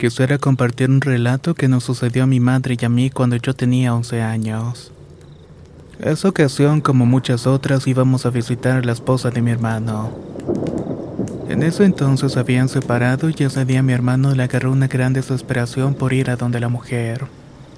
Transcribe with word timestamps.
Quisiera 0.00 0.38
compartir 0.38 0.88
un 0.88 1.02
relato 1.02 1.54
que 1.54 1.68
nos 1.68 1.84
sucedió 1.84 2.22
a 2.22 2.26
mi 2.26 2.40
madre 2.40 2.74
y 2.80 2.84
a 2.86 2.88
mí 2.88 3.10
cuando 3.10 3.36
yo 3.36 3.54
tenía 3.54 3.94
11 3.94 4.22
años. 4.22 4.92
Esa 5.98 6.26
ocasión, 6.26 6.80
como 6.80 7.04
muchas 7.04 7.46
otras, 7.46 7.86
íbamos 7.86 8.24
a 8.24 8.30
visitar 8.30 8.78
a 8.78 8.80
la 8.82 8.92
esposa 8.92 9.30
de 9.30 9.42
mi 9.42 9.50
hermano. 9.50 10.10
En 11.50 11.62
ese 11.62 11.84
entonces 11.84 12.38
habían 12.38 12.70
separado 12.70 13.28
y 13.28 13.34
ese 13.44 13.66
día 13.66 13.82
mi 13.82 13.92
hermano 13.92 14.34
le 14.34 14.42
agarró 14.42 14.72
una 14.72 14.86
gran 14.86 15.12
desesperación 15.12 15.92
por 15.92 16.14
ir 16.14 16.30
a 16.30 16.36
donde 16.36 16.60
la 16.60 16.70
mujer. 16.70 17.26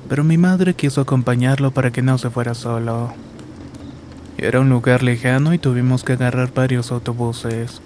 Pero 0.08 0.22
mi 0.22 0.38
madre 0.38 0.74
quiso 0.74 1.00
acompañarlo 1.00 1.72
para 1.72 1.90
que 1.90 2.02
no 2.02 2.18
se 2.18 2.30
fuera 2.30 2.54
solo. 2.54 3.12
Era 4.38 4.60
un 4.60 4.68
lugar 4.68 5.02
lejano 5.02 5.54
y 5.54 5.58
tuvimos 5.58 6.04
que 6.04 6.12
agarrar 6.12 6.54
varios 6.54 6.92
autobuses 6.92 7.82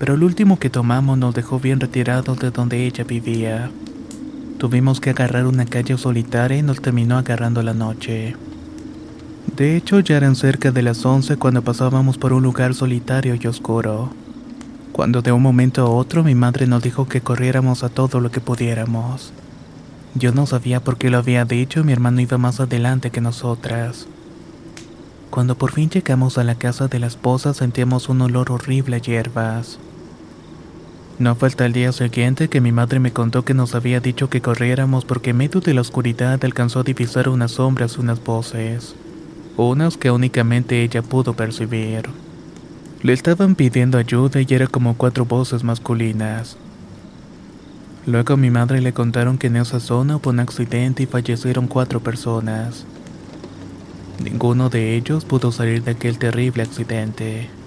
pero 0.00 0.14
el 0.14 0.22
último 0.22 0.58
que 0.58 0.70
tomamos 0.70 1.18
nos 1.18 1.34
dejó 1.34 1.60
bien 1.60 1.78
retirados 1.78 2.38
de 2.38 2.50
donde 2.50 2.86
ella 2.86 3.04
vivía. 3.04 3.70
Tuvimos 4.56 4.98
que 4.98 5.10
agarrar 5.10 5.44
una 5.44 5.66
calle 5.66 5.98
solitaria 5.98 6.56
y 6.56 6.62
nos 6.62 6.80
terminó 6.80 7.18
agarrando 7.18 7.62
la 7.62 7.74
noche. 7.74 8.34
De 9.54 9.76
hecho, 9.76 10.00
ya 10.00 10.16
eran 10.16 10.36
cerca 10.36 10.70
de 10.70 10.80
las 10.80 11.04
11 11.04 11.36
cuando 11.36 11.60
pasábamos 11.60 12.16
por 12.16 12.32
un 12.32 12.42
lugar 12.42 12.72
solitario 12.72 13.34
y 13.38 13.46
oscuro. 13.46 14.10
Cuando 14.92 15.20
de 15.20 15.32
un 15.32 15.42
momento 15.42 15.82
a 15.82 15.90
otro 15.90 16.24
mi 16.24 16.34
madre 16.34 16.66
nos 16.66 16.82
dijo 16.82 17.06
que 17.06 17.20
corriéramos 17.20 17.84
a 17.84 17.90
todo 17.90 18.20
lo 18.20 18.30
que 18.30 18.40
pudiéramos. 18.40 19.34
Yo 20.14 20.32
no 20.32 20.46
sabía 20.46 20.80
por 20.80 20.96
qué 20.96 21.10
lo 21.10 21.18
había 21.18 21.44
dicho 21.44 21.84
mi 21.84 21.92
hermano 21.92 22.22
iba 22.22 22.38
más 22.38 22.58
adelante 22.58 23.10
que 23.10 23.20
nosotras. 23.20 24.06
Cuando 25.28 25.58
por 25.58 25.72
fin 25.72 25.90
llegamos 25.90 26.38
a 26.38 26.44
la 26.44 26.54
casa 26.54 26.88
de 26.88 27.00
la 27.00 27.06
esposa 27.06 27.52
sentíamos 27.52 28.08
un 28.08 28.22
olor 28.22 28.50
horrible 28.50 28.96
a 28.96 29.00
hierbas. 29.00 29.78
No 31.20 31.34
fue 31.34 31.48
hasta 31.48 31.66
el 31.66 31.74
día 31.74 31.92
siguiente 31.92 32.48
que 32.48 32.62
mi 32.62 32.72
madre 32.72 32.98
me 32.98 33.12
contó 33.12 33.44
que 33.44 33.52
nos 33.52 33.74
había 33.74 34.00
dicho 34.00 34.30
que 34.30 34.40
corriéramos 34.40 35.04
porque 35.04 35.30
en 35.30 35.36
medio 35.36 35.60
de 35.60 35.74
la 35.74 35.82
oscuridad 35.82 36.42
alcanzó 36.42 36.80
a 36.80 36.82
divisar 36.82 37.28
unas 37.28 37.50
sombras 37.50 37.96
y 37.98 38.00
unas 38.00 38.24
voces, 38.24 38.94
unas 39.58 39.98
que 39.98 40.10
únicamente 40.10 40.82
ella 40.82 41.02
pudo 41.02 41.34
percibir. 41.34 42.08
Le 43.02 43.12
estaban 43.12 43.54
pidiendo 43.54 43.98
ayuda 43.98 44.40
y 44.40 44.46
era 44.48 44.66
como 44.66 44.96
cuatro 44.96 45.26
voces 45.26 45.62
masculinas. 45.62 46.56
Luego 48.06 48.32
a 48.32 48.38
mi 48.38 48.48
madre 48.48 48.80
le 48.80 48.94
contaron 48.94 49.36
que 49.36 49.48
en 49.48 49.56
esa 49.56 49.78
zona 49.78 50.16
hubo 50.16 50.30
un 50.30 50.40
accidente 50.40 51.02
y 51.02 51.06
fallecieron 51.06 51.66
cuatro 51.66 52.00
personas. 52.00 52.86
Ninguno 54.24 54.70
de 54.70 54.96
ellos 54.96 55.26
pudo 55.26 55.52
salir 55.52 55.84
de 55.84 55.90
aquel 55.90 56.18
terrible 56.18 56.62
accidente. 56.62 57.59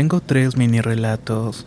Tengo 0.00 0.22
tres 0.22 0.56
mini 0.56 0.80
relatos. 0.80 1.66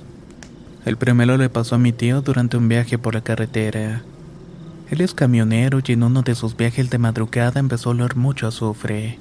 El 0.85 0.97
primero 0.97 1.37
le 1.37 1.49
pasó 1.49 1.75
a 1.75 1.77
mi 1.77 1.91
tío 1.91 2.23
durante 2.23 2.57
un 2.57 2.67
viaje 2.67 2.97
por 2.97 3.13
la 3.13 3.21
carretera. 3.21 4.01
Él 4.89 5.01
es 5.01 5.13
camionero 5.13 5.81
y 5.85 5.91
en 5.91 6.01
uno 6.01 6.23
de 6.23 6.33
sus 6.33 6.57
viajes 6.57 6.89
de 6.89 6.97
madrugada 6.97 7.59
empezó 7.59 7.89
a 7.89 7.91
oler 7.91 8.15
mucho 8.15 8.47
azufre. 8.47 9.19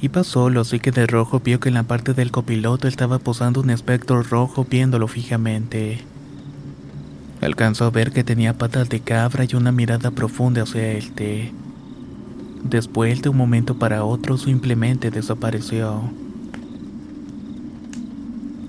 Iba 0.00 0.24
solo, 0.24 0.62
así 0.62 0.80
que 0.80 0.92
de 0.92 1.06
rojo 1.06 1.40
vio 1.40 1.60
que 1.60 1.68
en 1.68 1.74
la 1.74 1.82
parte 1.82 2.14
del 2.14 2.30
copiloto 2.30 2.88
estaba 2.88 3.18
posando 3.18 3.60
un 3.60 3.68
espectro 3.68 4.22
rojo 4.22 4.64
viéndolo 4.64 5.06
fijamente. 5.06 6.00
Alcanzó 7.42 7.84
a 7.84 7.90
ver 7.90 8.12
que 8.12 8.24
tenía 8.24 8.56
patas 8.56 8.88
de 8.88 9.00
cabra 9.00 9.44
y 9.44 9.56
una 9.56 9.72
mirada 9.72 10.10
profunda 10.10 10.62
hacia 10.62 10.92
él. 10.92 11.52
Después, 12.62 13.20
de 13.20 13.28
un 13.28 13.36
momento 13.36 13.78
para 13.78 14.04
otro, 14.04 14.38
simplemente 14.38 15.10
desapareció. 15.10 16.23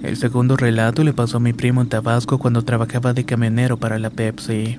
El 0.06 0.18
segundo 0.18 0.56
relato 0.56 1.04
le 1.04 1.14
pasó 1.14 1.38
a 1.38 1.40
mi 1.40 1.52
primo 1.52 1.82
en 1.82 1.90
Tabasco 1.90 2.38
cuando 2.38 2.62
trabajaba 2.62 3.14
de 3.14 3.26
camionero 3.26 3.78
para 3.78 3.98
la 3.98 4.12
Pepsi. 4.12 4.78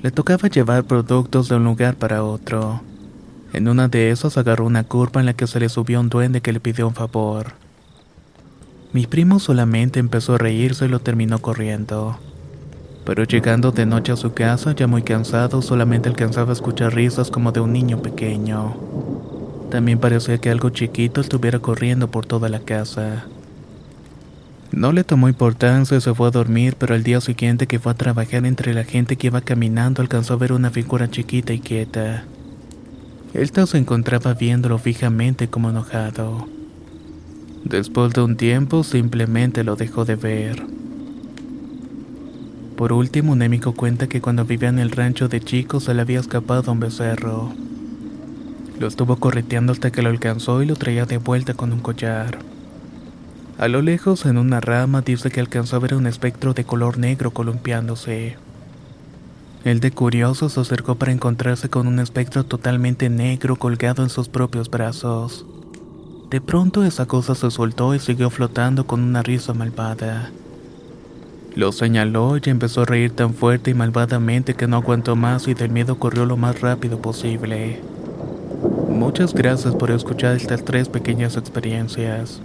Le 0.00 0.10
tocaba 0.10 0.48
llevar 0.48 0.82
productos 0.82 1.48
de 1.48 1.54
un 1.54 1.62
lugar 1.62 1.94
para 1.94 2.24
otro. 2.24 2.82
En 3.52 3.68
una 3.68 3.86
de 3.86 4.10
esas 4.10 4.36
agarró 4.36 4.66
una 4.66 4.82
curva 4.82 5.20
en 5.20 5.26
la 5.26 5.34
que 5.34 5.46
se 5.46 5.60
le 5.60 5.68
subió 5.68 6.00
un 6.00 6.08
duende 6.08 6.40
que 6.40 6.52
le 6.52 6.58
pidió 6.58 6.88
un 6.88 6.94
favor. 6.94 7.52
Mi 8.92 9.06
primo 9.06 9.38
solamente 9.38 10.00
empezó 10.00 10.34
a 10.34 10.38
reírse 10.38 10.86
y 10.86 10.88
lo 10.88 10.98
terminó 10.98 11.38
corriendo. 11.38 12.18
Pero 13.06 13.22
llegando 13.22 13.70
de 13.70 13.86
noche 13.86 14.10
a 14.10 14.16
su 14.16 14.34
casa, 14.34 14.74
ya 14.74 14.88
muy 14.88 15.02
cansado, 15.02 15.62
solamente 15.62 16.08
alcanzaba 16.08 16.50
a 16.50 16.54
escuchar 16.54 16.92
risas 16.92 17.30
como 17.30 17.52
de 17.52 17.60
un 17.60 17.72
niño 17.72 18.02
pequeño. 18.02 18.74
También 19.70 20.00
parecía 20.00 20.38
que 20.38 20.50
algo 20.50 20.70
chiquito 20.70 21.20
estuviera 21.20 21.60
corriendo 21.60 22.10
por 22.10 22.26
toda 22.26 22.48
la 22.48 22.58
casa. 22.58 23.26
No 24.72 24.92
le 24.92 25.04
tomó 25.04 25.28
importancia 25.28 25.98
y 25.98 26.00
se 26.00 26.14
fue 26.14 26.28
a 26.28 26.30
dormir, 26.30 26.76
pero 26.78 26.94
al 26.94 27.02
día 27.02 27.20
siguiente 27.20 27.66
que 27.66 27.78
fue 27.78 27.92
a 27.92 27.94
trabajar 27.94 28.46
entre 28.46 28.72
la 28.72 28.84
gente 28.84 29.16
que 29.16 29.26
iba 29.26 29.42
caminando 29.42 30.00
alcanzó 30.00 30.32
a 30.32 30.38
ver 30.38 30.52
una 30.52 30.70
figura 30.70 31.10
chiquita 31.10 31.52
y 31.52 31.60
quieta. 31.60 32.24
Esta 33.34 33.66
se 33.66 33.76
encontraba 33.76 34.32
viéndolo 34.32 34.78
fijamente 34.78 35.48
como 35.48 35.68
enojado. 35.68 36.48
Después 37.64 38.14
de 38.14 38.22
un 38.22 38.36
tiempo 38.36 38.82
simplemente 38.82 39.62
lo 39.62 39.76
dejó 39.76 40.06
de 40.06 40.16
ver. 40.16 40.62
Por 42.76 42.94
último, 42.94 43.32
un 43.32 43.42
amigo 43.42 43.74
cuenta 43.74 44.08
que 44.08 44.22
cuando 44.22 44.46
vivía 44.46 44.70
en 44.70 44.78
el 44.78 44.90
rancho 44.90 45.28
de 45.28 45.40
chicos 45.40 45.84
se 45.84 45.94
le 45.94 46.00
había 46.00 46.20
escapado 46.20 46.72
un 46.72 46.80
becerro. 46.80 47.52
Lo 48.80 48.86
estuvo 48.86 49.16
correteando 49.16 49.72
hasta 49.72 49.92
que 49.92 50.02
lo 50.02 50.08
alcanzó 50.08 50.62
y 50.62 50.66
lo 50.66 50.76
traía 50.76 51.04
de 51.04 51.18
vuelta 51.18 51.52
con 51.52 51.72
un 51.72 51.80
collar. 51.80 52.38
A 53.58 53.68
lo 53.68 53.82
lejos, 53.82 54.26
en 54.26 54.38
una 54.38 54.60
rama, 54.60 55.02
dice 55.02 55.30
que 55.30 55.40
alcanzó 55.40 55.76
a 55.76 55.80
ver 55.80 55.94
un 55.94 56.06
espectro 56.06 56.54
de 56.54 56.64
color 56.64 56.98
negro 56.98 57.32
columpiándose. 57.32 58.36
El 59.64 59.78
de 59.78 59.92
curioso 59.92 60.48
se 60.48 60.60
acercó 60.60 60.96
para 60.96 61.12
encontrarse 61.12 61.68
con 61.68 61.86
un 61.86 62.00
espectro 62.00 62.44
totalmente 62.44 63.08
negro 63.08 63.56
colgado 63.56 64.02
en 64.02 64.10
sus 64.10 64.28
propios 64.28 64.68
brazos. 64.68 65.46
De 66.30 66.40
pronto 66.40 66.82
esa 66.82 67.06
cosa 67.06 67.34
se 67.34 67.50
soltó 67.50 67.94
y 67.94 68.00
siguió 68.00 68.30
flotando 68.30 68.86
con 68.86 69.02
una 69.02 69.22
risa 69.22 69.54
malvada. 69.54 70.32
Lo 71.54 71.70
señaló 71.70 72.38
y 72.38 72.40
empezó 72.46 72.80
a 72.80 72.86
reír 72.86 73.12
tan 73.12 73.34
fuerte 73.34 73.70
y 73.70 73.74
malvadamente 73.74 74.54
que 74.54 74.66
no 74.66 74.78
aguantó 74.78 75.14
más 75.14 75.46
y 75.46 75.54
del 75.54 75.70
miedo 75.70 75.98
corrió 75.98 76.24
lo 76.24 76.36
más 76.36 76.60
rápido 76.60 77.00
posible. 77.00 77.80
Muchas 78.88 79.34
gracias 79.34 79.74
por 79.76 79.90
escuchar 79.90 80.34
estas 80.36 80.64
tres 80.64 80.88
pequeñas 80.88 81.36
experiencias. 81.36 82.40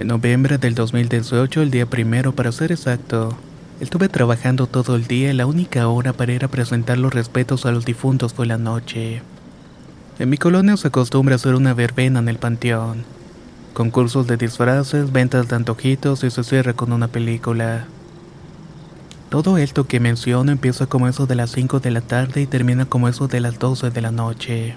En 0.00 0.06
noviembre 0.06 0.56
del 0.56 0.74
2018, 0.74 1.60
el 1.60 1.70
día 1.70 1.84
primero 1.84 2.32
para 2.32 2.52
ser 2.52 2.72
exacto, 2.72 3.36
estuve 3.80 4.08
trabajando 4.08 4.66
todo 4.66 4.96
el 4.96 5.06
día 5.06 5.30
y 5.30 5.34
la 5.34 5.44
única 5.44 5.86
hora 5.88 6.14
para 6.14 6.32
ir 6.32 6.42
a 6.42 6.48
presentar 6.48 6.96
los 6.96 7.12
respetos 7.12 7.66
a 7.66 7.70
los 7.70 7.84
difuntos 7.84 8.32
fue 8.32 8.46
la 8.46 8.56
noche. 8.56 9.20
En 10.18 10.30
mi 10.30 10.38
colonia 10.38 10.78
se 10.78 10.88
acostumbra 10.88 11.34
hacer 11.34 11.54
una 11.54 11.74
verbena 11.74 12.20
en 12.20 12.30
el 12.30 12.38
panteón. 12.38 13.04
Concursos 13.74 14.26
de 14.26 14.38
disfraces, 14.38 15.12
ventas 15.12 15.48
de 15.48 15.56
antojitos 15.56 16.24
y 16.24 16.30
se 16.30 16.44
cierra 16.44 16.72
con 16.72 16.94
una 16.94 17.08
película. 17.08 17.84
Todo 19.28 19.58
esto 19.58 19.86
que 19.86 20.00
menciono 20.00 20.50
empieza 20.50 20.86
como 20.86 21.08
eso 21.08 21.26
de 21.26 21.34
las 21.34 21.50
5 21.50 21.80
de 21.80 21.90
la 21.90 22.00
tarde 22.00 22.40
y 22.40 22.46
termina 22.46 22.86
como 22.86 23.06
eso 23.06 23.28
de 23.28 23.40
las 23.40 23.58
12 23.58 23.90
de 23.90 24.00
la 24.00 24.12
noche. 24.12 24.76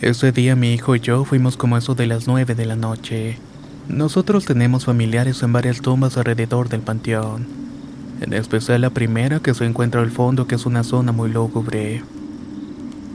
Ese 0.00 0.30
día 0.30 0.54
mi 0.54 0.72
hijo 0.72 0.94
y 0.94 1.00
yo 1.00 1.24
fuimos 1.24 1.56
como 1.56 1.76
eso 1.76 1.96
de 1.96 2.06
las 2.06 2.28
9 2.28 2.54
de 2.54 2.64
la 2.64 2.76
noche. 2.76 3.40
Nosotros 3.88 4.44
tenemos 4.44 4.84
familiares 4.84 5.42
en 5.42 5.52
varias 5.52 5.80
tumbas 5.80 6.16
alrededor 6.16 6.68
del 6.68 6.82
panteón, 6.82 7.46
en 8.20 8.32
especial 8.32 8.80
la 8.80 8.90
primera 8.90 9.40
que 9.40 9.54
se 9.54 9.66
encuentra 9.66 10.00
al 10.00 10.12
fondo 10.12 10.46
que 10.46 10.54
es 10.54 10.66
una 10.66 10.84
zona 10.84 11.10
muy 11.10 11.30
lúgubre. 11.30 12.02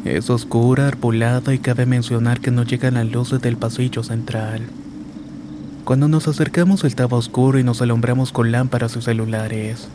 Es 0.03 0.29
oscura, 0.29 0.87
arbolada 0.87 1.53
y 1.53 1.59
cabe 1.59 1.85
mencionar 1.85 2.41
que 2.41 2.51
no 2.51 2.63
llegan 2.63 2.95
las 2.95 3.09
luces 3.09 3.41
del 3.41 3.55
pasillo 3.55 4.03
central. 4.03 4.61
Cuando 5.85 6.09
nos 6.09 6.27
acercamos 6.27 6.83
estaba 6.83 7.17
oscuro 7.17 7.59
y 7.59 7.63
nos 7.63 7.81
alumbramos 7.81 8.33
con 8.33 8.51
lámparas 8.51 8.97
y 8.97 9.01
celulares. 9.01 9.87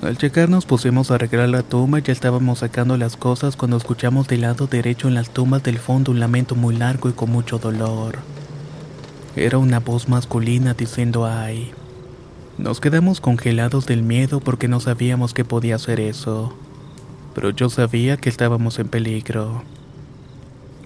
Al 0.00 0.16
llegar 0.16 0.48
nos 0.48 0.64
pusimos 0.64 1.10
a 1.10 1.16
arreglar 1.16 1.48
la 1.48 1.64
tumba 1.64 1.98
y 1.98 2.02
ya 2.02 2.12
estábamos 2.12 2.60
sacando 2.60 2.96
las 2.96 3.16
cosas 3.16 3.56
cuando 3.56 3.78
escuchamos 3.78 4.28
del 4.28 4.42
lado 4.42 4.68
derecho 4.68 5.08
en 5.08 5.14
las 5.14 5.30
tumbas 5.30 5.64
del 5.64 5.78
fondo 5.78 6.12
un 6.12 6.20
lamento 6.20 6.54
muy 6.54 6.76
largo 6.76 7.08
y 7.08 7.14
con 7.14 7.30
mucho 7.30 7.58
dolor. 7.58 8.18
Era 9.36 9.58
una 9.58 9.80
voz 9.80 10.08
masculina 10.08 10.72
diciendo 10.72 11.26
ay. 11.26 11.70
Nos 12.56 12.80
quedamos 12.80 13.20
congelados 13.20 13.84
del 13.84 14.02
miedo 14.02 14.40
porque 14.40 14.66
no 14.66 14.80
sabíamos 14.80 15.34
que 15.34 15.44
podía 15.44 15.74
hacer 15.74 16.00
eso. 16.00 16.56
Pero 17.34 17.50
yo 17.50 17.68
sabía 17.68 18.16
que 18.16 18.30
estábamos 18.30 18.78
en 18.78 18.88
peligro. 18.88 19.62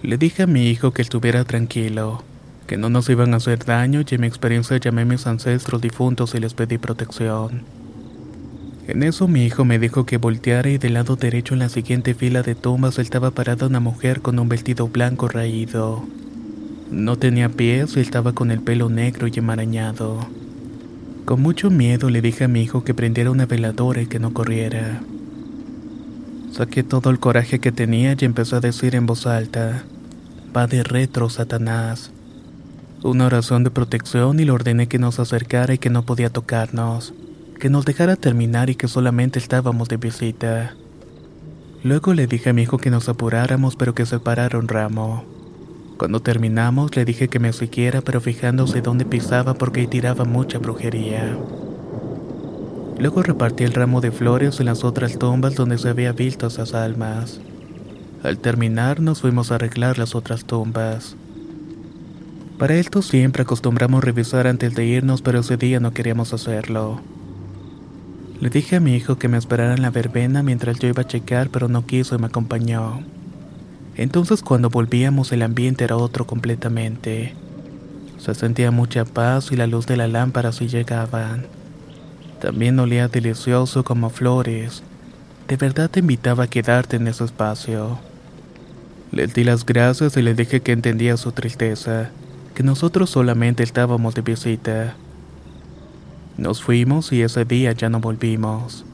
Le 0.02 0.18
dije 0.18 0.42
a 0.42 0.46
mi 0.48 0.66
hijo 0.66 0.90
que 0.90 1.00
estuviera 1.00 1.44
tranquilo, 1.44 2.24
que 2.66 2.76
no 2.76 2.90
nos 2.90 3.08
iban 3.08 3.34
a 3.34 3.36
hacer 3.36 3.64
daño 3.64 4.00
y 4.00 4.14
en 4.16 4.20
mi 4.22 4.26
experiencia 4.26 4.78
llamé 4.78 5.02
a 5.02 5.04
mis 5.04 5.28
ancestros 5.28 5.80
difuntos 5.80 6.34
y 6.34 6.40
les 6.40 6.54
pedí 6.54 6.76
protección. 6.76 7.62
En 8.88 9.04
eso 9.04 9.28
mi 9.28 9.44
hijo 9.44 9.64
me 9.64 9.78
dijo 9.78 10.06
que 10.06 10.16
volteara 10.16 10.70
y 10.70 10.78
del 10.78 10.94
lado 10.94 11.14
derecho 11.14 11.54
en 11.54 11.60
la 11.60 11.68
siguiente 11.68 12.14
fila 12.14 12.42
de 12.42 12.56
tumbas 12.56 12.98
estaba 12.98 13.30
parada 13.30 13.68
una 13.68 13.78
mujer 13.78 14.22
con 14.22 14.40
un 14.40 14.48
vestido 14.48 14.88
blanco 14.88 15.28
raído. 15.28 16.04
No 16.90 17.16
tenía 17.16 17.48
pies 17.48 17.96
y 17.96 18.00
estaba 18.00 18.32
con 18.32 18.50
el 18.50 18.60
pelo 18.60 18.88
negro 18.88 19.26
y 19.28 19.32
enmarañado. 19.36 20.26
Con 21.24 21.40
mucho 21.40 21.70
miedo 21.70 22.10
le 22.10 22.20
dije 22.20 22.44
a 22.44 22.48
mi 22.48 22.62
hijo 22.62 22.84
que 22.84 22.94
prendiera 22.94 23.30
una 23.30 23.46
veladora 23.46 24.02
y 24.02 24.06
que 24.06 24.18
no 24.18 24.32
corriera. 24.32 25.00
Saqué 26.52 26.82
todo 26.82 27.10
el 27.10 27.20
coraje 27.20 27.60
que 27.60 27.72
tenía 27.72 28.16
y 28.18 28.24
empezó 28.24 28.56
a 28.56 28.60
decir 28.60 28.94
en 28.94 29.06
voz 29.06 29.26
alta, 29.26 29.84
va 30.56 30.66
de 30.66 30.82
retro, 30.82 31.30
Satanás. 31.30 32.10
Una 33.02 33.26
oración 33.26 33.64
de 33.64 33.70
protección 33.70 34.40
y 34.40 34.44
le 34.44 34.50
ordené 34.50 34.88
que 34.88 34.98
nos 34.98 35.20
acercara 35.20 35.74
y 35.74 35.78
que 35.78 35.90
no 35.90 36.04
podía 36.04 36.30
tocarnos 36.30 37.14
que 37.60 37.70
nos 37.70 37.84
dejara 37.84 38.16
terminar 38.16 38.70
y 38.70 38.74
que 38.74 38.88
solamente 38.88 39.38
estábamos 39.38 39.88
de 39.88 39.98
visita. 39.98 40.74
Luego 41.84 42.14
le 42.14 42.26
dije 42.26 42.50
a 42.50 42.52
mi 42.52 42.62
hijo 42.62 42.78
que 42.78 42.90
nos 42.90 43.08
apuráramos 43.08 43.76
pero 43.76 43.94
que 43.94 44.06
separara 44.06 44.58
un 44.58 44.66
ramo. 44.66 45.39
Cuando 46.00 46.22
terminamos 46.22 46.96
le 46.96 47.04
dije 47.04 47.28
que 47.28 47.38
me 47.40 47.52
siguiera 47.52 48.00
pero 48.00 48.22
fijándose 48.22 48.80
dónde 48.80 49.04
pisaba 49.04 49.52
porque 49.52 49.86
tiraba 49.86 50.24
mucha 50.24 50.56
brujería. 50.56 51.36
Luego 52.98 53.22
repartí 53.22 53.64
el 53.64 53.74
ramo 53.74 54.00
de 54.00 54.10
flores 54.10 54.60
en 54.60 54.66
las 54.66 54.82
otras 54.82 55.18
tumbas 55.18 55.56
donde 55.56 55.76
se 55.76 55.90
había 55.90 56.12
visto 56.12 56.46
esas 56.46 56.72
almas. 56.72 57.42
Al 58.22 58.38
terminar 58.38 59.00
nos 59.00 59.20
fuimos 59.20 59.52
a 59.52 59.56
arreglar 59.56 59.98
las 59.98 60.14
otras 60.14 60.46
tumbas. 60.46 61.16
Para 62.56 62.76
esto 62.76 63.02
siempre 63.02 63.42
acostumbramos 63.42 64.02
revisar 64.02 64.46
antes 64.46 64.74
de 64.74 64.86
irnos 64.86 65.20
pero 65.20 65.40
ese 65.40 65.58
día 65.58 65.80
no 65.80 65.92
queríamos 65.92 66.32
hacerlo. 66.32 67.02
Le 68.40 68.48
dije 68.48 68.76
a 68.76 68.80
mi 68.80 68.96
hijo 68.96 69.18
que 69.18 69.28
me 69.28 69.36
esperara 69.36 69.74
en 69.74 69.82
la 69.82 69.90
verbena 69.90 70.42
mientras 70.42 70.78
yo 70.78 70.88
iba 70.88 71.02
a 71.02 71.06
checar, 71.06 71.50
pero 71.50 71.68
no 71.68 71.84
quiso 71.84 72.14
y 72.14 72.18
me 72.18 72.28
acompañó. 72.28 73.02
Entonces 73.96 74.42
cuando 74.42 74.70
volvíamos 74.70 75.32
el 75.32 75.42
ambiente 75.42 75.84
era 75.84 75.96
otro 75.96 76.26
completamente. 76.26 77.34
Se 78.18 78.34
sentía 78.34 78.70
mucha 78.70 79.04
paz 79.04 79.50
y 79.50 79.56
la 79.56 79.66
luz 79.66 79.86
de 79.86 79.96
la 79.96 80.08
lámpara 80.08 80.52
sí 80.52 80.68
llegaban. 80.68 81.46
También 82.40 82.78
olía 82.78 83.08
delicioso 83.08 83.84
como 83.84 84.10
flores. 84.10 84.82
De 85.48 85.56
verdad 85.56 85.90
te 85.90 86.00
invitaba 86.00 86.44
a 86.44 86.48
quedarte 86.48 86.96
en 86.96 87.08
ese 87.08 87.24
espacio. 87.24 87.98
Le 89.12 89.26
di 89.26 89.44
las 89.44 89.66
gracias 89.66 90.16
y 90.16 90.22
le 90.22 90.34
dije 90.34 90.60
que 90.60 90.72
entendía 90.72 91.16
su 91.16 91.32
tristeza, 91.32 92.10
que 92.54 92.62
nosotros 92.62 93.10
solamente 93.10 93.62
estábamos 93.62 94.14
de 94.14 94.22
visita. 94.22 94.94
Nos 96.36 96.62
fuimos 96.62 97.12
y 97.12 97.22
ese 97.22 97.44
día 97.44 97.72
ya 97.72 97.88
no 97.88 98.00
volvimos. 98.00 98.84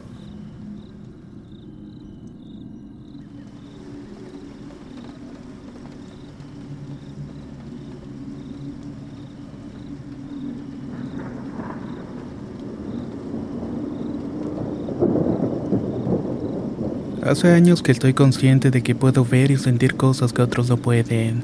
Hace 17.28 17.52
años 17.52 17.82
que 17.82 17.90
estoy 17.90 18.14
consciente 18.14 18.70
de 18.70 18.84
que 18.84 18.94
puedo 18.94 19.24
ver 19.24 19.50
y 19.50 19.56
sentir 19.56 19.96
cosas 19.96 20.32
que 20.32 20.42
otros 20.42 20.68
no 20.68 20.76
pueden. 20.76 21.42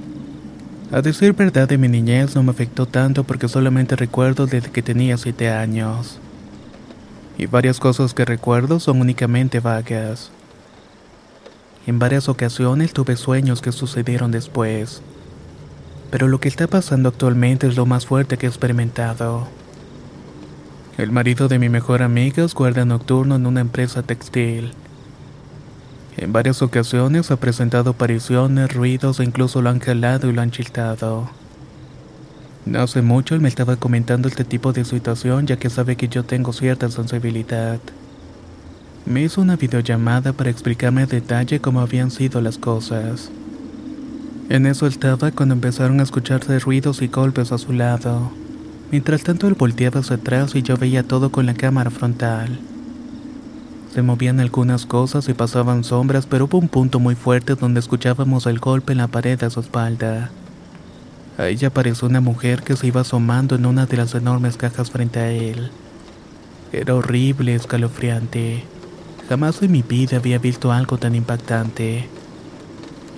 A 0.92 1.02
decir 1.02 1.32
verdad 1.32 1.68
de 1.68 1.76
mi 1.76 1.88
niñez 1.88 2.36
no 2.36 2.44
me 2.44 2.52
afectó 2.52 2.86
tanto 2.86 3.24
porque 3.24 3.48
solamente 3.48 3.96
recuerdo 3.96 4.46
desde 4.46 4.70
que 4.70 4.80
tenía 4.80 5.16
7 5.16 5.50
años. 5.50 6.20
Y 7.36 7.46
varias 7.46 7.80
cosas 7.80 8.14
que 8.14 8.24
recuerdo 8.24 8.78
son 8.78 9.00
únicamente 9.00 9.58
vagas. 9.58 10.30
En 11.88 11.98
varias 11.98 12.28
ocasiones 12.28 12.92
tuve 12.92 13.16
sueños 13.16 13.60
que 13.60 13.72
sucedieron 13.72 14.30
después. 14.30 15.02
Pero 16.12 16.28
lo 16.28 16.38
que 16.38 16.46
está 16.46 16.68
pasando 16.68 17.08
actualmente 17.08 17.66
es 17.66 17.74
lo 17.74 17.86
más 17.86 18.06
fuerte 18.06 18.38
que 18.38 18.46
he 18.46 18.48
experimentado. 18.48 19.48
El 20.96 21.10
marido 21.10 21.48
de 21.48 21.58
mi 21.58 21.68
mejor 21.68 22.02
amiga 22.02 22.44
es 22.44 22.54
guardia 22.54 22.84
nocturno 22.84 23.34
en 23.34 23.46
una 23.46 23.62
empresa 23.62 24.04
textil. 24.04 24.74
En 26.16 26.32
varias 26.32 26.60
ocasiones 26.60 27.30
ha 27.30 27.36
presentado 27.36 27.90
apariciones, 27.90 28.72
ruidos 28.72 29.18
e 29.20 29.24
incluso 29.24 29.62
lo 29.62 29.70
han 29.70 29.80
jalado 29.80 30.28
y 30.28 30.32
lo 30.32 30.42
han 30.42 30.50
chiltado. 30.50 31.30
No 32.64 32.80
hace 32.80 33.02
mucho 33.02 33.34
él 33.34 33.40
me 33.40 33.48
estaba 33.48 33.76
comentando 33.76 34.28
este 34.28 34.44
tipo 34.44 34.72
de 34.72 34.84
situación 34.84 35.46
ya 35.46 35.56
que 35.56 35.70
sabe 35.70 35.96
que 35.96 36.08
yo 36.08 36.24
tengo 36.24 36.52
cierta 36.52 36.90
sensibilidad. 36.90 37.80
Me 39.04 39.22
hizo 39.22 39.40
una 39.40 39.56
videollamada 39.56 40.32
para 40.32 40.50
explicarme 40.50 41.02
a 41.02 41.06
detalle 41.06 41.60
cómo 41.60 41.80
habían 41.80 42.10
sido 42.10 42.40
las 42.40 42.58
cosas. 42.58 43.30
En 44.48 44.66
eso 44.66 44.86
estaba 44.86 45.32
cuando 45.32 45.54
empezaron 45.54 45.98
a 45.98 46.04
escucharse 46.04 46.58
ruidos 46.58 47.02
y 47.02 47.08
golpes 47.08 47.52
a 47.52 47.58
su 47.58 47.72
lado. 47.72 48.30
Mientras 48.92 49.22
tanto 49.22 49.48
él 49.48 49.54
volteaba 49.54 50.00
hacia 50.00 50.16
atrás 50.16 50.54
y 50.54 50.62
yo 50.62 50.76
veía 50.76 51.02
todo 51.02 51.32
con 51.32 51.46
la 51.46 51.54
cámara 51.54 51.90
frontal. 51.90 52.60
Se 53.94 54.00
movían 54.00 54.40
algunas 54.40 54.86
cosas 54.86 55.28
y 55.28 55.34
pasaban 55.34 55.84
sombras, 55.84 56.24
pero 56.24 56.46
hubo 56.46 56.56
un 56.56 56.68
punto 56.68 56.98
muy 56.98 57.14
fuerte 57.14 57.56
donde 57.56 57.80
escuchábamos 57.80 58.46
el 58.46 58.58
golpe 58.58 58.92
en 58.92 58.98
la 58.98 59.08
pared 59.08 59.42
a 59.42 59.50
su 59.50 59.60
espalda. 59.60 60.30
Ahí 61.36 61.62
apareció 61.64 62.08
una 62.08 62.22
mujer 62.22 62.62
que 62.62 62.74
se 62.74 62.86
iba 62.86 63.02
asomando 63.02 63.54
en 63.54 63.66
una 63.66 63.84
de 63.84 63.98
las 63.98 64.14
enormes 64.14 64.56
cajas 64.56 64.90
frente 64.90 65.18
a 65.20 65.30
él. 65.30 65.70
Era 66.72 66.94
horrible, 66.94 67.54
escalofriante. 67.54 68.64
Jamás 69.28 69.60
en 69.60 69.72
mi 69.72 69.82
vida 69.82 70.16
había 70.16 70.38
visto 70.38 70.72
algo 70.72 70.96
tan 70.96 71.14
impactante. 71.14 72.08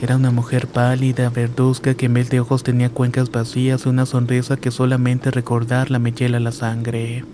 Era 0.03 0.17
una 0.17 0.33
mujer 0.33 0.67
pálida, 0.67 1.31
verduzca, 1.31 1.95
que 1.95 2.07
en 2.07 2.15
vez 2.15 2.31
de 2.31 2.41
ojos 2.41 2.65
tenía 2.65 2.91
cuencas 2.91 3.31
vacías 3.31 3.87
y 3.87 3.89
una 3.89 4.07
sonrisa 4.07 4.57
que 4.57 4.73
solamente 4.73 5.31
recordarla 5.31 6.01
me 6.01 6.11
hiela 6.11 6.41
la 6.41 6.51
sangre. 6.51 7.25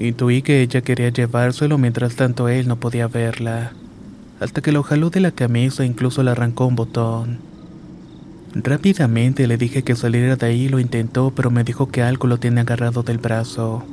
Intuí 0.00 0.42
que 0.42 0.62
ella 0.62 0.80
quería 0.80 1.08
llevárselo 1.08 1.76
mientras 1.76 2.14
tanto 2.14 2.48
él 2.48 2.68
no 2.68 2.76
podía 2.76 3.08
verla, 3.08 3.72
hasta 4.38 4.60
que 4.60 4.70
lo 4.70 4.84
jaló 4.84 5.10
de 5.10 5.20
la 5.20 5.32
camisa 5.32 5.82
e 5.82 5.86
incluso 5.86 6.22
le 6.22 6.30
arrancó 6.30 6.66
un 6.66 6.76
botón. 6.76 7.38
Rápidamente 8.54 9.46
le 9.46 9.56
dije 9.56 9.82
que 9.82 9.96
saliera 9.96 10.36
de 10.36 10.46
ahí 10.46 10.68
lo 10.68 10.78
intentó, 10.78 11.32
pero 11.34 11.50
me 11.50 11.64
dijo 11.64 11.88
que 11.88 12.02
algo 12.02 12.28
lo 12.28 12.38
tiene 12.38 12.60
agarrado 12.60 13.02
del 13.02 13.18
brazo. 13.18 13.84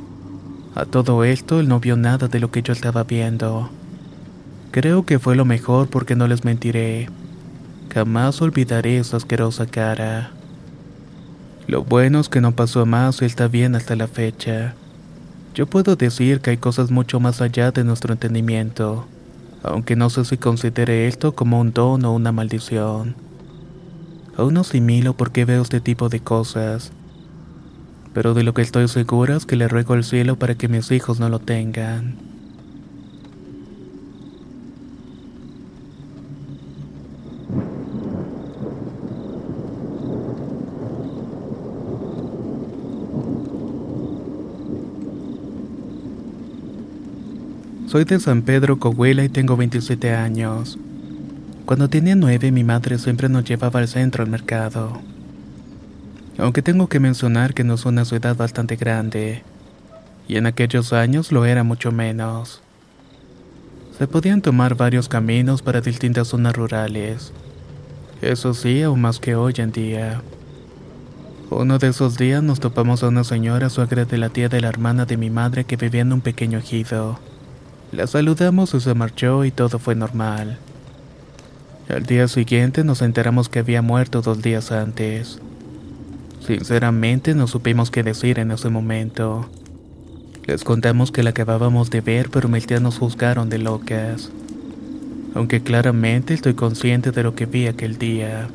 A 0.76 0.86
todo 0.86 1.24
esto 1.24 1.60
él 1.60 1.68
no 1.68 1.80
vio 1.80 1.98
nada 1.98 2.28
de 2.28 2.40
lo 2.40 2.52
que 2.52 2.62
yo 2.62 2.74
estaba 2.74 3.04
viendo. 3.04 3.70
Creo 4.72 5.06
que 5.06 5.20
fue 5.20 5.36
lo 5.36 5.46
mejor 5.46 5.90
porque 5.90 6.16
no 6.16 6.28
les 6.28 6.44
mentiré. 6.46 7.10
Jamás 7.94 8.42
olvidaré 8.42 8.98
esa 8.98 9.18
asquerosa 9.18 9.66
cara. 9.66 10.32
Lo 11.66 11.84
bueno 11.84 12.20
es 12.20 12.30
que 12.30 12.42
no 12.42 12.52
pasó 12.52 12.86
más 12.86 13.22
y 13.22 13.26
está 13.26 13.48
bien 13.48 13.76
hasta 13.76 13.96
la 13.96 14.08
fecha. 14.08 14.76
Yo 15.56 15.68
puedo 15.68 15.96
decir 15.96 16.42
que 16.42 16.50
hay 16.50 16.58
cosas 16.58 16.92
mucho 16.92 17.22
más 17.22 17.40
allá 17.40 17.72
de 17.72 17.86
nuestro 17.86 18.12
entendimiento, 18.12 19.08
aunque 19.64 19.96
no 19.96 20.10
sé 20.10 20.26
si 20.26 20.36
considere 20.36 21.08
esto 21.08 21.34
como 21.34 21.62
un 21.62 21.72
don 21.72 22.04
o 22.04 22.12
una 22.12 22.34
maldición. 22.34 23.16
Aún 24.36 24.56
no 24.56 24.62
asimilo 24.62 25.14
por 25.14 25.32
qué 25.32 25.46
veo 25.46 25.62
este 25.62 25.80
tipo 25.80 26.10
de 26.10 26.20
cosas, 26.20 26.92
pero 28.14 28.34
de 28.34 28.44
lo 28.44 28.54
que 28.54 28.64
estoy 28.64 28.90
seguro 28.90 29.38
es 29.38 29.46
que 29.46 29.56
le 29.56 29.70
ruego 29.70 29.94
al 29.94 30.04
cielo 30.04 30.36
para 30.36 30.56
que 30.56 30.68
mis 30.68 30.92
hijos 30.92 31.22
no 31.22 31.30
lo 31.30 31.40
tengan. 31.40 32.35
Soy 47.96 48.04
de 48.04 48.20
San 48.20 48.42
Pedro 48.42 48.78
Coahuila 48.78 49.24
y 49.24 49.30
tengo 49.30 49.56
27 49.56 50.14
años. 50.14 50.78
Cuando 51.66 51.88
tenía 51.88 52.14
9 52.14 52.52
mi 52.52 52.66
madre 52.66 52.98
siempre 52.98 53.30
nos 53.30 53.46
llevaba 53.46 53.80
al 53.80 53.88
centro 53.88 54.22
al 54.22 54.30
mercado. 54.30 55.00
Aunque 56.38 56.62
tengo 56.62 56.90
que 56.90 57.00
mencionar 57.00 57.54
que 57.54 57.64
no 57.64 57.76
es 57.76 57.86
una 57.86 58.04
ciudad 58.04 58.36
bastante 58.36 58.76
grande, 58.76 59.44
y 60.28 60.36
en 60.36 60.46
aquellos 60.46 60.92
años 60.92 61.32
lo 61.32 61.46
era 61.46 61.64
mucho 61.64 61.94
menos. 61.94 62.62
Se 63.98 64.08
podían 64.08 64.42
tomar 64.42 64.76
varios 64.76 65.08
caminos 65.08 65.62
para 65.62 65.80
distintas 65.80 66.28
zonas 66.28 66.54
rurales. 66.54 67.32
Eso 68.22 68.54
sí, 68.54 68.82
aún 68.82 69.00
más 69.00 69.22
que 69.22 69.36
hoy 69.36 69.54
en 69.60 69.72
día. 69.72 70.22
Uno 71.50 71.80
de 71.80 71.88
esos 71.88 72.18
días 72.18 72.44
nos 72.44 72.60
topamos 72.60 73.04
a 73.04 73.08
una 73.08 73.24
señora 73.24 73.70
suegra 73.70 74.04
de 74.04 74.18
la 74.18 74.28
tía 74.28 74.50
de 74.50 74.60
la 74.60 74.68
hermana 74.68 75.06
de 75.06 75.16
mi 75.16 75.30
madre 75.30 75.64
que 75.64 75.78
vivía 75.78 76.02
en 76.02 76.12
un 76.12 76.20
pequeño 76.20 76.58
ejido. 76.58 77.18
La 77.96 78.08
saludamos 78.08 78.74
y 78.74 78.82
se 78.82 78.94
marchó 78.94 79.46
y 79.46 79.52
todo 79.52 79.80
fue 79.80 79.96
normal. 79.96 80.58
Al 81.88 82.04
día 82.06 82.28
siguiente 82.28 82.84
nos 82.84 83.02
enteramos 83.02 83.48
que 83.48 83.60
había 83.60 83.82
muerto 83.82 84.22
dos 84.22 84.42
días 84.42 84.74
antes. 84.74 85.40
Sinceramente 86.46 87.34
no 87.36 87.48
supimos 87.48 87.92
qué 87.92 88.04
decir 88.04 88.38
en 88.40 88.52
ese 88.52 88.68
momento. 88.68 89.50
Les 90.46 90.66
contamos 90.66 91.14
que 91.14 91.24
la 91.24 91.30
acabábamos 91.30 91.90
de 91.90 92.02
ver, 92.02 92.30
pero 92.30 92.50
mis 92.50 92.68
tías 92.68 92.82
nos 92.82 92.98
juzgaron 92.98 93.48
de 93.50 93.60
locas. 93.60 94.30
Aunque 95.34 95.64
claramente 95.64 96.34
estoy 96.34 96.54
consciente 96.54 97.14
de 97.14 97.24
lo 97.24 97.34
que 97.34 97.46
vi 97.46 97.68
aquel 97.68 97.98
día. 97.98 98.50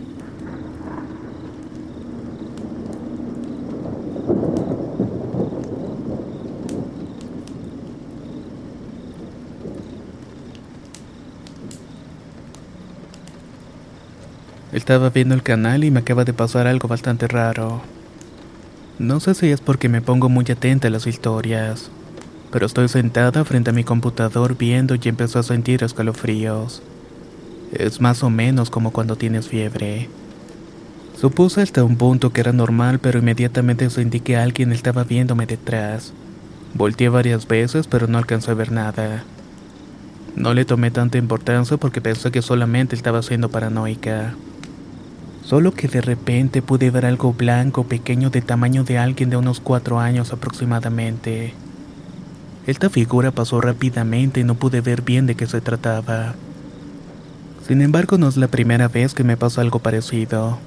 Estaba 14.90 15.10
viendo 15.10 15.36
el 15.36 15.44
canal 15.44 15.84
y 15.84 15.92
me 15.92 16.00
acaba 16.00 16.24
de 16.24 16.32
pasar 16.32 16.66
algo 16.66 16.88
bastante 16.88 17.28
raro. 17.28 17.80
No 18.98 19.20
sé 19.20 19.36
si 19.36 19.46
es 19.46 19.60
porque 19.60 19.88
me 19.88 20.02
pongo 20.02 20.28
muy 20.28 20.44
atenta 20.50 20.88
a 20.88 20.90
las 20.90 21.06
historias, 21.06 21.92
pero 22.50 22.66
estoy 22.66 22.88
sentada 22.88 23.44
frente 23.44 23.70
a 23.70 23.72
mi 23.72 23.84
computador 23.84 24.58
viendo 24.58 24.96
y 24.96 25.00
empezó 25.04 25.38
a 25.38 25.44
sentir 25.44 25.84
escalofríos. 25.84 26.82
Es 27.72 28.00
más 28.00 28.24
o 28.24 28.30
menos 28.30 28.68
como 28.68 28.90
cuando 28.90 29.14
tienes 29.14 29.46
fiebre. 29.46 30.08
Supuse 31.20 31.62
hasta 31.62 31.84
un 31.84 31.94
punto 31.94 32.32
que 32.32 32.40
era 32.40 32.52
normal, 32.52 32.98
pero 32.98 33.20
inmediatamente 33.20 33.88
sentí 33.90 34.18
que 34.18 34.36
alguien 34.36 34.72
estaba 34.72 35.04
viéndome 35.04 35.46
detrás. 35.46 36.12
Volteé 36.74 37.10
varias 37.10 37.46
veces, 37.46 37.86
pero 37.86 38.08
no 38.08 38.18
alcancé 38.18 38.50
a 38.50 38.54
ver 38.54 38.72
nada. 38.72 39.22
No 40.34 40.52
le 40.52 40.64
tomé 40.64 40.90
tanta 40.90 41.16
importancia 41.16 41.76
porque 41.76 42.00
pensé 42.00 42.32
que 42.32 42.42
solamente 42.42 42.96
estaba 42.96 43.22
siendo 43.22 43.50
paranoica. 43.50 44.34
Solo 45.50 45.72
que 45.72 45.88
de 45.88 46.00
repente 46.00 46.62
pude 46.62 46.92
ver 46.92 47.04
algo 47.04 47.32
blanco 47.32 47.82
pequeño 47.82 48.30
de 48.30 48.40
tamaño 48.40 48.84
de 48.84 48.98
alguien 48.98 49.30
de 49.30 49.36
unos 49.36 49.58
cuatro 49.58 49.98
años 49.98 50.32
aproximadamente. 50.32 51.54
Esta 52.68 52.88
figura 52.88 53.32
pasó 53.32 53.60
rápidamente 53.60 54.38
y 54.38 54.44
no 54.44 54.54
pude 54.54 54.80
ver 54.80 55.02
bien 55.02 55.26
de 55.26 55.34
qué 55.34 55.48
se 55.48 55.60
trataba. 55.60 56.36
Sin 57.66 57.82
embargo, 57.82 58.16
no 58.16 58.28
es 58.28 58.36
la 58.36 58.46
primera 58.46 58.86
vez 58.86 59.12
que 59.12 59.24
me 59.24 59.36
pasó 59.36 59.60
algo 59.60 59.80
parecido, 59.80 60.58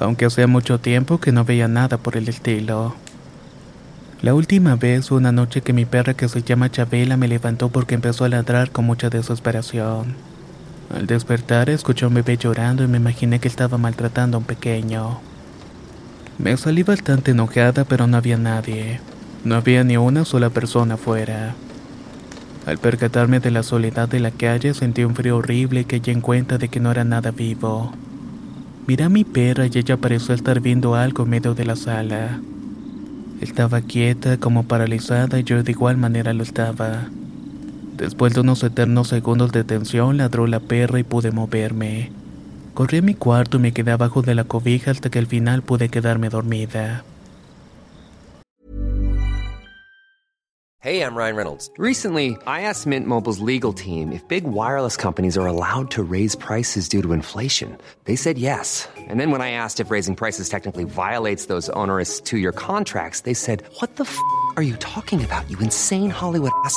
aunque 0.00 0.24
hacía 0.24 0.46
mucho 0.46 0.80
tiempo 0.80 1.20
que 1.20 1.30
no 1.30 1.44
veía 1.44 1.68
nada 1.68 1.98
por 1.98 2.16
el 2.16 2.26
estilo. 2.26 2.94
La 4.22 4.32
última 4.32 4.76
vez 4.76 5.10
fue 5.10 5.18
una 5.18 5.32
noche 5.32 5.60
que 5.60 5.74
mi 5.74 5.84
perra 5.84 6.14
que 6.14 6.30
se 6.30 6.42
llama 6.42 6.70
Chabela 6.70 7.18
me 7.18 7.28
levantó 7.28 7.68
porque 7.68 7.96
empezó 7.96 8.24
a 8.24 8.30
ladrar 8.30 8.70
con 8.70 8.86
mucha 8.86 9.10
desesperación. 9.10 10.31
Al 10.90 11.06
despertar 11.06 11.70
escuché 11.70 12.04
a 12.04 12.08
un 12.08 12.14
bebé 12.14 12.36
llorando 12.36 12.84
y 12.84 12.88
me 12.88 12.98
imaginé 12.98 13.40
que 13.40 13.48
estaba 13.48 13.78
maltratando 13.78 14.36
a 14.36 14.40
un 14.40 14.46
pequeño. 14.46 15.20
Me 16.38 16.56
salí 16.56 16.82
bastante 16.82 17.30
enojada 17.30 17.84
pero 17.84 18.06
no 18.06 18.16
había 18.16 18.36
nadie. 18.36 19.00
No 19.44 19.56
había 19.56 19.84
ni 19.84 19.96
una 19.96 20.24
sola 20.24 20.50
persona 20.50 20.94
afuera. 20.94 21.54
Al 22.66 22.78
percatarme 22.78 23.40
de 23.40 23.50
la 23.50 23.62
soledad 23.62 24.08
de 24.08 24.20
la 24.20 24.30
calle 24.30 24.72
sentí 24.74 25.02
un 25.02 25.14
frío 25.16 25.38
horrible 25.38 25.80
y 25.80 25.84
caí 25.84 26.02
en 26.06 26.20
cuenta 26.20 26.58
de 26.58 26.68
que 26.68 26.78
no 26.78 26.90
era 26.90 27.04
nada 27.04 27.32
vivo. 27.32 27.92
Miré 28.86 29.04
a 29.04 29.08
mi 29.08 29.24
perra 29.24 29.66
y 29.66 29.78
ella 29.78 29.96
pareció 29.96 30.34
estar 30.34 30.60
viendo 30.60 30.94
algo 30.94 31.24
en 31.24 31.30
medio 31.30 31.54
de 31.54 31.64
la 31.64 31.76
sala. 31.76 32.40
Estaba 33.40 33.80
quieta, 33.80 34.36
como 34.38 34.64
paralizada 34.64 35.40
y 35.40 35.44
yo 35.44 35.62
de 35.62 35.72
igual 35.72 35.96
manera 35.96 36.32
lo 36.32 36.44
estaba. 36.44 37.08
Después 37.92 38.34
de 38.34 38.40
unos 38.40 38.62
eternos 38.62 39.08
segundos 39.08 39.52
de 39.52 39.64
tensión, 39.64 40.16
ladró 40.16 40.46
la 40.46 40.60
perra 40.60 40.98
y 40.98 41.02
pude 41.02 41.30
moverme. 41.30 42.10
Corrí 42.74 42.98
a 42.98 43.02
mi 43.02 43.14
cuarto 43.14 43.58
y 43.58 43.60
me 43.60 43.72
quedé 43.72 43.92
abajo 43.92 44.22
de 44.22 44.34
la 44.34 44.44
cobija 44.44 44.90
hasta 44.90 45.10
que 45.10 45.18
al 45.18 45.26
final 45.26 45.62
pude 45.62 45.90
quedarme 45.90 46.30
dormida. 46.30 47.04
Hey, 50.80 51.00
I'm 51.04 51.14
Ryan 51.14 51.36
Reynolds. 51.36 51.70
Recently, 51.78 52.36
I 52.44 52.62
asked 52.62 52.88
Mint 52.88 53.06
Mobile's 53.06 53.38
legal 53.38 53.72
team 53.72 54.10
if 54.10 54.26
big 54.26 54.42
wireless 54.42 54.96
companies 54.96 55.38
are 55.38 55.46
allowed 55.46 55.92
to 55.92 56.02
raise 56.02 56.34
prices 56.34 56.88
due 56.88 57.02
to 57.02 57.12
inflation. 57.12 57.78
They 58.04 58.16
said 58.16 58.36
yes. 58.36 58.88
And 58.98 59.20
then 59.20 59.30
when 59.30 59.40
I 59.40 59.52
asked 59.52 59.78
if 59.78 59.92
raising 59.92 60.16
prices 60.16 60.48
technically 60.48 60.82
violates 60.82 61.46
those 61.46 61.68
onerous 61.68 62.20
two 62.20 62.38
year 62.38 62.50
contracts, 62.50 63.20
they 63.20 63.34
said, 63.34 63.62
What 63.78 63.94
the 63.94 64.02
f 64.02 64.18
are 64.56 64.62
you 64.64 64.74
talking 64.78 65.22
about, 65.22 65.48
you 65.48 65.56
insane 65.60 66.10
Hollywood 66.10 66.50
ass? 66.64 66.76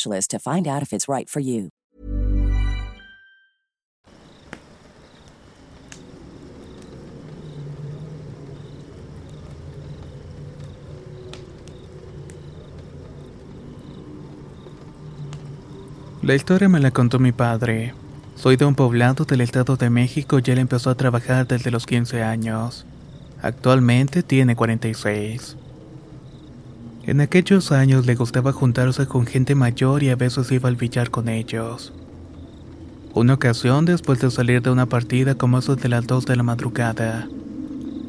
specialist 0.01 0.31
to 0.31 0.39
find 0.39 0.67
out 0.67 0.81
if 0.81 0.93
it's 0.93 1.07
right 1.07 1.29
for 1.29 1.41
you. 1.41 1.69
La 16.23 16.35
historia 16.35 16.69
me 16.69 16.79
la 16.79 16.91
contó 16.91 17.17
mi 17.17 17.31
padre. 17.31 17.93
Soy 18.35 18.55
de 18.55 18.65
un 18.65 18.75
poblado 18.75 19.25
del 19.25 19.41
Estado 19.41 19.75
de 19.75 19.89
México 19.89 20.39
y 20.39 20.51
él 20.51 20.59
empezó 20.59 20.91
a 20.91 20.95
trabajar 20.95 21.47
desde 21.47 21.71
los 21.71 21.85
15 21.85 22.21
años. 22.23 22.85
Actualmente 23.41 24.21
tiene 24.21 24.55
46. 24.55 25.57
En 27.03 27.19
aquellos 27.19 27.71
años 27.71 28.05
le 28.05 28.15
gustaba 28.15 28.51
juntarse 28.51 29.07
con 29.07 29.25
gente 29.25 29.55
mayor 29.55 30.03
y 30.03 30.09
a 30.09 30.15
veces 30.15 30.51
iba 30.51 30.69
al 30.69 30.75
billar 30.75 31.09
con 31.09 31.29
ellos. 31.29 31.93
Una 33.13 33.33
ocasión, 33.33 33.85
después 33.85 34.19
de 34.21 34.31
salir 34.31 34.61
de 34.61 34.69
una 34.69 34.85
partida 34.85 35.35
como 35.35 35.57
eso 35.57 35.75
de 35.75 35.89
las 35.89 36.05
2 36.07 36.25
de 36.25 36.35
la 36.35 36.43
madrugada, 36.43 37.27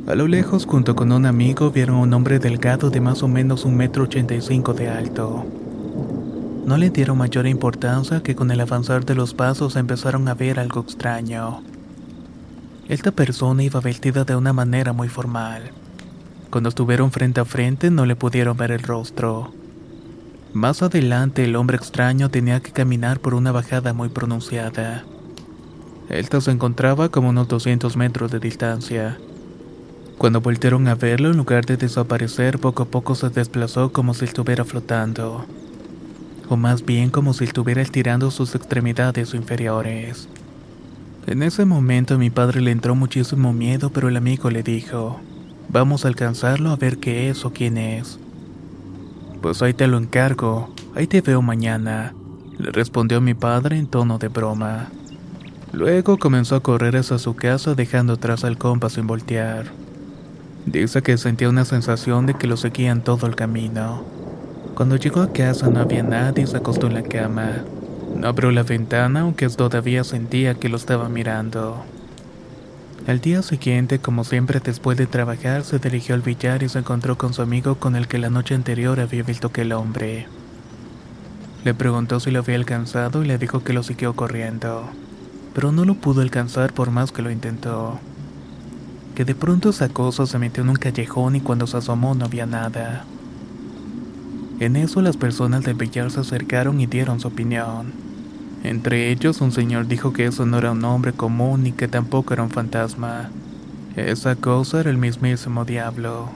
a 0.06 0.16
lo 0.16 0.26
lejos, 0.26 0.66
junto 0.66 0.96
con 0.96 1.12
un 1.12 1.26
amigo, 1.26 1.70
vieron 1.70 1.96
a 1.96 2.00
un 2.00 2.12
hombre 2.12 2.40
delgado 2.40 2.90
de 2.90 3.00
más 3.00 3.22
o 3.22 3.28
menos 3.28 3.64
un 3.64 3.76
metro 3.76 4.02
ochenta 4.02 4.34
y 4.34 4.40
cinco 4.40 4.74
de 4.74 4.88
alto. 4.88 5.46
No 6.66 6.76
le 6.76 6.90
dieron 6.90 7.18
mayor 7.18 7.46
importancia 7.46 8.20
que 8.20 8.34
con 8.34 8.50
el 8.50 8.60
avanzar 8.60 9.04
de 9.04 9.14
los 9.14 9.32
pasos 9.32 9.76
empezaron 9.76 10.26
a 10.26 10.34
ver 10.34 10.58
algo 10.58 10.80
extraño. 10.80 11.62
Esta 12.88 13.12
persona 13.12 13.62
iba 13.62 13.80
vestida 13.80 14.24
de 14.24 14.34
una 14.34 14.52
manera 14.52 14.92
muy 14.92 15.08
formal. 15.08 15.70
Cuando 16.52 16.68
estuvieron 16.68 17.10
frente 17.10 17.40
a 17.40 17.46
frente 17.46 17.90
no 17.90 18.04
le 18.04 18.14
pudieron 18.14 18.58
ver 18.58 18.72
el 18.72 18.82
rostro. 18.82 19.54
Más 20.52 20.82
adelante 20.82 21.44
el 21.44 21.56
hombre 21.56 21.78
extraño 21.78 22.28
tenía 22.28 22.60
que 22.60 22.72
caminar 22.72 23.20
por 23.20 23.32
una 23.32 23.52
bajada 23.52 23.94
muy 23.94 24.10
pronunciada. 24.10 25.02
Esta 26.10 26.42
se 26.42 26.50
encontraba 26.50 27.08
como 27.08 27.30
unos 27.30 27.48
200 27.48 27.96
metros 27.96 28.30
de 28.30 28.38
distancia. 28.38 29.18
Cuando 30.18 30.42
voltearon 30.42 30.86
a 30.88 30.94
verlo, 30.94 31.30
en 31.30 31.38
lugar 31.38 31.64
de 31.64 31.78
desaparecer, 31.78 32.58
poco 32.58 32.82
a 32.82 32.86
poco 32.86 33.14
se 33.14 33.30
desplazó 33.30 33.90
como 33.90 34.12
si 34.12 34.26
estuviera 34.26 34.66
flotando 34.66 35.46
o 36.50 36.56
más 36.58 36.84
bien 36.84 37.08
como 37.08 37.32
si 37.32 37.44
estuviera 37.44 37.80
estirando 37.80 38.30
sus 38.30 38.54
extremidades 38.54 39.32
inferiores. 39.32 40.28
En 41.26 41.42
ese 41.42 41.64
momento 41.64 42.18
mi 42.18 42.28
padre 42.28 42.60
le 42.60 42.72
entró 42.72 42.94
muchísimo 42.94 43.54
miedo, 43.54 43.88
pero 43.88 44.08
el 44.08 44.18
amigo 44.18 44.50
le 44.50 44.62
dijo, 44.62 45.18
vamos 45.72 46.04
a 46.04 46.08
alcanzarlo 46.08 46.70
a 46.70 46.76
ver 46.76 46.98
qué 46.98 47.30
es 47.30 47.44
o 47.44 47.52
quién 47.52 47.78
es. 47.78 48.18
Pues 49.40 49.62
ahí 49.62 49.72
te 49.72 49.86
lo 49.86 49.98
encargo, 49.98 50.72
ahí 50.94 51.06
te 51.06 51.20
veo 51.22 51.42
mañana, 51.42 52.14
le 52.58 52.70
respondió 52.70 53.20
mi 53.20 53.34
padre 53.34 53.78
en 53.78 53.86
tono 53.86 54.18
de 54.18 54.28
broma. 54.28 54.90
Luego 55.72 56.18
comenzó 56.18 56.56
a 56.56 56.60
correr 56.60 56.96
hacia 56.96 57.18
su 57.18 57.34
casa 57.34 57.74
dejando 57.74 58.12
atrás 58.12 58.44
al 58.44 58.58
compa 58.58 58.90
sin 58.90 59.06
voltear. 59.06 59.66
Dice 60.66 61.02
que 61.02 61.16
sentía 61.16 61.48
una 61.48 61.64
sensación 61.64 62.26
de 62.26 62.34
que 62.34 62.46
lo 62.46 62.56
seguían 62.56 63.02
todo 63.02 63.26
el 63.26 63.34
camino. 63.34 64.04
Cuando 64.74 64.96
llegó 64.96 65.22
a 65.22 65.32
casa 65.32 65.68
no 65.70 65.80
había 65.80 66.02
nadie 66.02 66.44
y 66.44 66.46
se 66.46 66.58
acostó 66.58 66.86
en 66.86 66.94
la 66.94 67.02
cama. 67.02 67.64
No 68.14 68.28
abrió 68.28 68.50
la 68.50 68.62
ventana 68.62 69.22
aunque 69.22 69.48
todavía 69.48 70.04
sentía 70.04 70.54
que 70.54 70.68
lo 70.68 70.76
estaba 70.76 71.08
mirando. 71.08 71.82
Al 73.04 73.20
día 73.20 73.42
siguiente, 73.42 73.98
como 73.98 74.22
siempre 74.22 74.60
después 74.60 74.96
de 74.96 75.08
trabajar, 75.08 75.64
se 75.64 75.80
dirigió 75.80 76.14
al 76.14 76.22
billar 76.22 76.62
y 76.62 76.68
se 76.68 76.78
encontró 76.78 77.18
con 77.18 77.34
su 77.34 77.42
amigo 77.42 77.74
con 77.74 77.96
el 77.96 78.06
que 78.06 78.18
la 78.18 78.30
noche 78.30 78.54
anterior 78.54 79.00
había 79.00 79.24
visto 79.24 79.50
que 79.50 79.62
el 79.62 79.72
hombre. 79.72 80.28
Le 81.64 81.74
preguntó 81.74 82.20
si 82.20 82.30
lo 82.30 82.38
había 82.38 82.54
alcanzado 82.54 83.24
y 83.24 83.26
le 83.26 83.38
dijo 83.38 83.64
que 83.64 83.72
lo 83.72 83.82
siguió 83.82 84.14
corriendo, 84.14 84.88
pero 85.52 85.72
no 85.72 85.84
lo 85.84 85.94
pudo 85.94 86.20
alcanzar 86.20 86.72
por 86.74 86.92
más 86.92 87.10
que 87.10 87.22
lo 87.22 87.32
intentó. 87.32 87.98
Que 89.16 89.24
de 89.24 89.34
pronto 89.34 89.70
esa 89.70 89.88
cosa 89.88 90.24
se 90.24 90.38
metió 90.38 90.62
en 90.62 90.70
un 90.70 90.76
callejón 90.76 91.34
y 91.34 91.40
cuando 91.40 91.66
se 91.66 91.78
asomó 91.78 92.14
no 92.14 92.26
había 92.26 92.46
nada. 92.46 93.04
En 94.60 94.76
eso 94.76 95.02
las 95.02 95.16
personas 95.16 95.64
del 95.64 95.74
billar 95.74 96.12
se 96.12 96.20
acercaron 96.20 96.80
y 96.80 96.86
dieron 96.86 97.18
su 97.18 97.26
opinión. 97.26 98.11
Entre 98.62 99.10
ellos 99.10 99.40
un 99.40 99.50
señor 99.50 99.88
dijo 99.88 100.12
que 100.12 100.26
eso 100.26 100.46
no 100.46 100.58
era 100.58 100.70
un 100.70 100.84
hombre 100.84 101.12
común 101.12 101.64
ni 101.64 101.72
que 101.72 101.88
tampoco 101.88 102.32
era 102.32 102.44
un 102.44 102.50
fantasma. 102.50 103.30
Esa 103.96 104.36
cosa 104.36 104.80
era 104.80 104.90
el 104.90 104.98
mismísimo 104.98 105.64
diablo. 105.64 106.30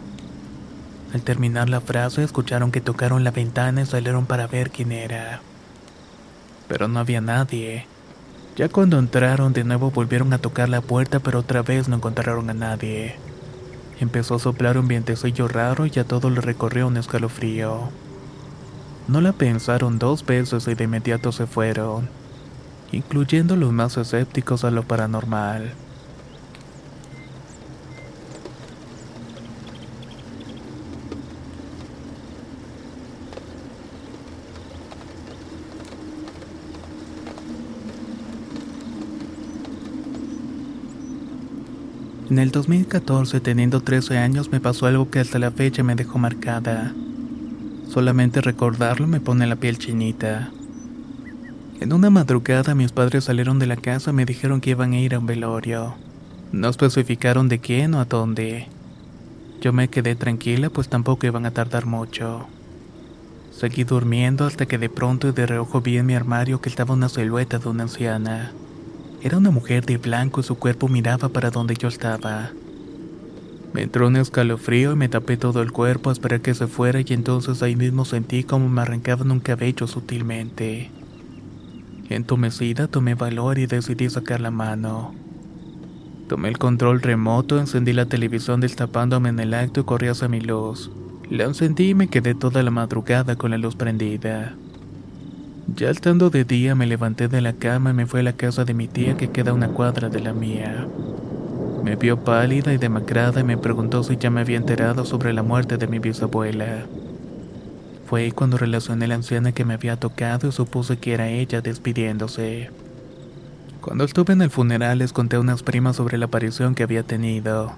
Al 1.14 1.22
terminar 1.22 1.68
la 1.68 1.80
frase 1.80 2.24
escucharon 2.24 2.72
que 2.72 2.80
tocaron 2.80 3.22
la 3.22 3.30
ventana 3.30 3.82
y 3.82 3.86
salieron 3.86 4.26
para 4.26 4.48
ver 4.48 4.70
quién 4.70 4.90
era. 4.90 5.40
Pero 6.68 6.88
no 6.88 6.98
había 6.98 7.20
nadie. 7.20 7.86
Ya 8.56 8.68
cuando 8.68 8.98
entraron 8.98 9.52
de 9.52 9.62
nuevo 9.62 9.92
volvieron 9.92 10.32
a 10.32 10.38
tocar 10.38 10.68
la 10.68 10.80
puerta 10.80 11.20
pero 11.20 11.38
otra 11.38 11.62
vez 11.62 11.88
no 11.88 11.96
encontraron 11.96 12.50
a 12.50 12.54
nadie. 12.54 13.14
Empezó 14.00 14.34
a 14.34 14.38
soplar 14.40 14.78
un 14.78 14.88
vientecillo 14.88 15.46
raro 15.46 15.86
y 15.86 15.98
a 15.98 16.04
todo 16.04 16.28
le 16.28 16.40
recorrió 16.40 16.88
un 16.88 16.96
escalofrío. 16.96 17.92
No 19.08 19.20
la 19.20 19.32
pensaron 19.32 20.00
dos 20.00 20.26
veces 20.26 20.66
y 20.66 20.74
de 20.74 20.84
inmediato 20.84 21.30
se 21.30 21.46
fueron, 21.46 22.08
incluyendo 22.90 23.54
los 23.54 23.72
más 23.72 23.96
escépticos 23.96 24.64
a 24.64 24.72
lo 24.72 24.82
paranormal. 24.82 25.74
En 42.28 42.40
el 42.40 42.50
2014, 42.50 43.40
teniendo 43.40 43.82
13 43.82 44.18
años, 44.18 44.50
me 44.50 44.60
pasó 44.60 44.86
algo 44.86 45.10
que 45.10 45.20
hasta 45.20 45.38
la 45.38 45.52
fecha 45.52 45.84
me 45.84 45.94
dejó 45.94 46.18
marcada. 46.18 46.92
Solamente 47.96 48.42
recordarlo 48.42 49.06
me 49.06 49.20
pone 49.20 49.46
la 49.46 49.56
piel 49.56 49.78
chinita. 49.78 50.50
En 51.80 51.94
una 51.94 52.10
madrugada 52.10 52.74
mis 52.74 52.92
padres 52.92 53.24
salieron 53.24 53.58
de 53.58 53.64
la 53.64 53.76
casa 53.76 54.10
y 54.10 54.12
me 54.12 54.26
dijeron 54.26 54.60
que 54.60 54.68
iban 54.68 54.92
a 54.92 55.00
ir 55.00 55.14
a 55.14 55.18
un 55.18 55.24
velorio. 55.24 55.94
No 56.52 56.68
especificaron 56.68 57.48
de 57.48 57.58
quién 57.58 57.94
o 57.94 58.00
a 58.00 58.04
dónde. 58.04 58.68
Yo 59.62 59.72
me 59.72 59.88
quedé 59.88 60.14
tranquila 60.14 60.68
pues 60.68 60.90
tampoco 60.90 61.26
iban 61.26 61.46
a 61.46 61.52
tardar 61.52 61.86
mucho. 61.86 62.46
Seguí 63.50 63.84
durmiendo 63.84 64.44
hasta 64.44 64.66
que 64.66 64.76
de 64.76 64.90
pronto 64.90 65.32
de 65.32 65.46
reojo 65.46 65.80
vi 65.80 65.96
en 65.96 66.04
mi 66.04 66.14
armario 66.14 66.60
que 66.60 66.68
estaba 66.68 66.92
una 66.92 67.08
silueta 67.08 67.58
de 67.58 67.68
una 67.70 67.84
anciana. 67.84 68.52
Era 69.22 69.38
una 69.38 69.50
mujer 69.50 69.86
de 69.86 69.96
blanco 69.96 70.42
y 70.42 70.44
su 70.44 70.56
cuerpo 70.56 70.88
miraba 70.88 71.30
para 71.30 71.50
donde 71.50 71.76
yo 71.76 71.88
estaba. 71.88 72.50
Me 73.76 73.82
entró 73.82 74.06
un 74.06 74.16
escalofrío 74.16 74.92
y 74.92 74.96
me 74.96 75.10
tapé 75.10 75.36
todo 75.36 75.60
el 75.60 75.70
cuerpo 75.70 76.08
a 76.08 76.12
esperar 76.14 76.40
que 76.40 76.54
se 76.54 76.66
fuera 76.66 77.02
y 77.02 77.04
entonces 77.10 77.62
ahí 77.62 77.76
mismo 77.76 78.06
sentí 78.06 78.42
como 78.42 78.70
me 78.70 78.80
arrancaban 78.80 79.30
un 79.30 79.38
cabello 79.38 79.86
sutilmente. 79.86 80.90
Entumecida 82.08 82.88
tomé 82.88 83.14
valor 83.16 83.58
y 83.58 83.66
decidí 83.66 84.08
sacar 84.08 84.40
la 84.40 84.50
mano. 84.50 85.14
Tomé 86.26 86.48
el 86.48 86.56
control 86.56 87.02
remoto, 87.02 87.60
encendí 87.60 87.92
la 87.92 88.06
televisión 88.06 88.62
destapándome 88.62 89.28
en 89.28 89.40
el 89.40 89.52
acto 89.52 89.80
y 89.80 89.84
corrí 89.84 90.08
hacia 90.08 90.26
mi 90.26 90.40
luz. 90.40 90.90
La 91.28 91.44
encendí 91.44 91.90
y 91.90 91.94
me 91.94 92.08
quedé 92.08 92.34
toda 92.34 92.62
la 92.62 92.70
madrugada 92.70 93.36
con 93.36 93.50
la 93.50 93.58
luz 93.58 93.76
prendida. 93.76 94.54
Ya 95.66 95.90
estando 95.90 96.30
de 96.30 96.44
día 96.44 96.74
me 96.74 96.86
levanté 96.86 97.28
de 97.28 97.42
la 97.42 97.52
cama 97.52 97.90
y 97.90 97.92
me 97.92 98.06
fui 98.06 98.20
a 98.20 98.22
la 98.22 98.32
casa 98.32 98.64
de 98.64 98.72
mi 98.72 98.88
tía 98.88 99.18
que 99.18 99.28
queda 99.28 99.50
a 99.50 99.54
una 99.54 99.68
cuadra 99.68 100.08
de 100.08 100.20
la 100.20 100.32
mía. 100.32 100.88
Me 101.86 101.94
vio 101.94 102.18
pálida 102.18 102.72
y 102.72 102.78
demacrada 102.78 103.38
y 103.38 103.44
me 103.44 103.56
preguntó 103.56 104.02
si 104.02 104.16
ya 104.16 104.28
me 104.28 104.40
había 104.40 104.56
enterado 104.56 105.04
sobre 105.04 105.32
la 105.32 105.44
muerte 105.44 105.76
de 105.76 105.86
mi 105.86 106.00
bisabuela. 106.00 106.84
Fue 108.06 108.22
ahí 108.22 108.32
cuando 108.32 108.58
relacioné 108.58 109.06
la 109.06 109.14
anciana 109.14 109.52
que 109.52 109.64
me 109.64 109.74
había 109.74 109.96
tocado 109.96 110.48
y 110.48 110.52
supuse 110.52 110.96
que 110.96 111.14
era 111.14 111.28
ella 111.28 111.60
despidiéndose. 111.60 112.70
Cuando 113.80 114.02
estuve 114.02 114.32
en 114.32 114.42
el 114.42 114.50
funeral 114.50 114.98
les 114.98 115.12
conté 115.12 115.36
a 115.36 115.40
unas 115.40 115.62
primas 115.62 115.94
sobre 115.94 116.18
la 116.18 116.24
aparición 116.24 116.74
que 116.74 116.82
había 116.82 117.04
tenido. 117.04 117.74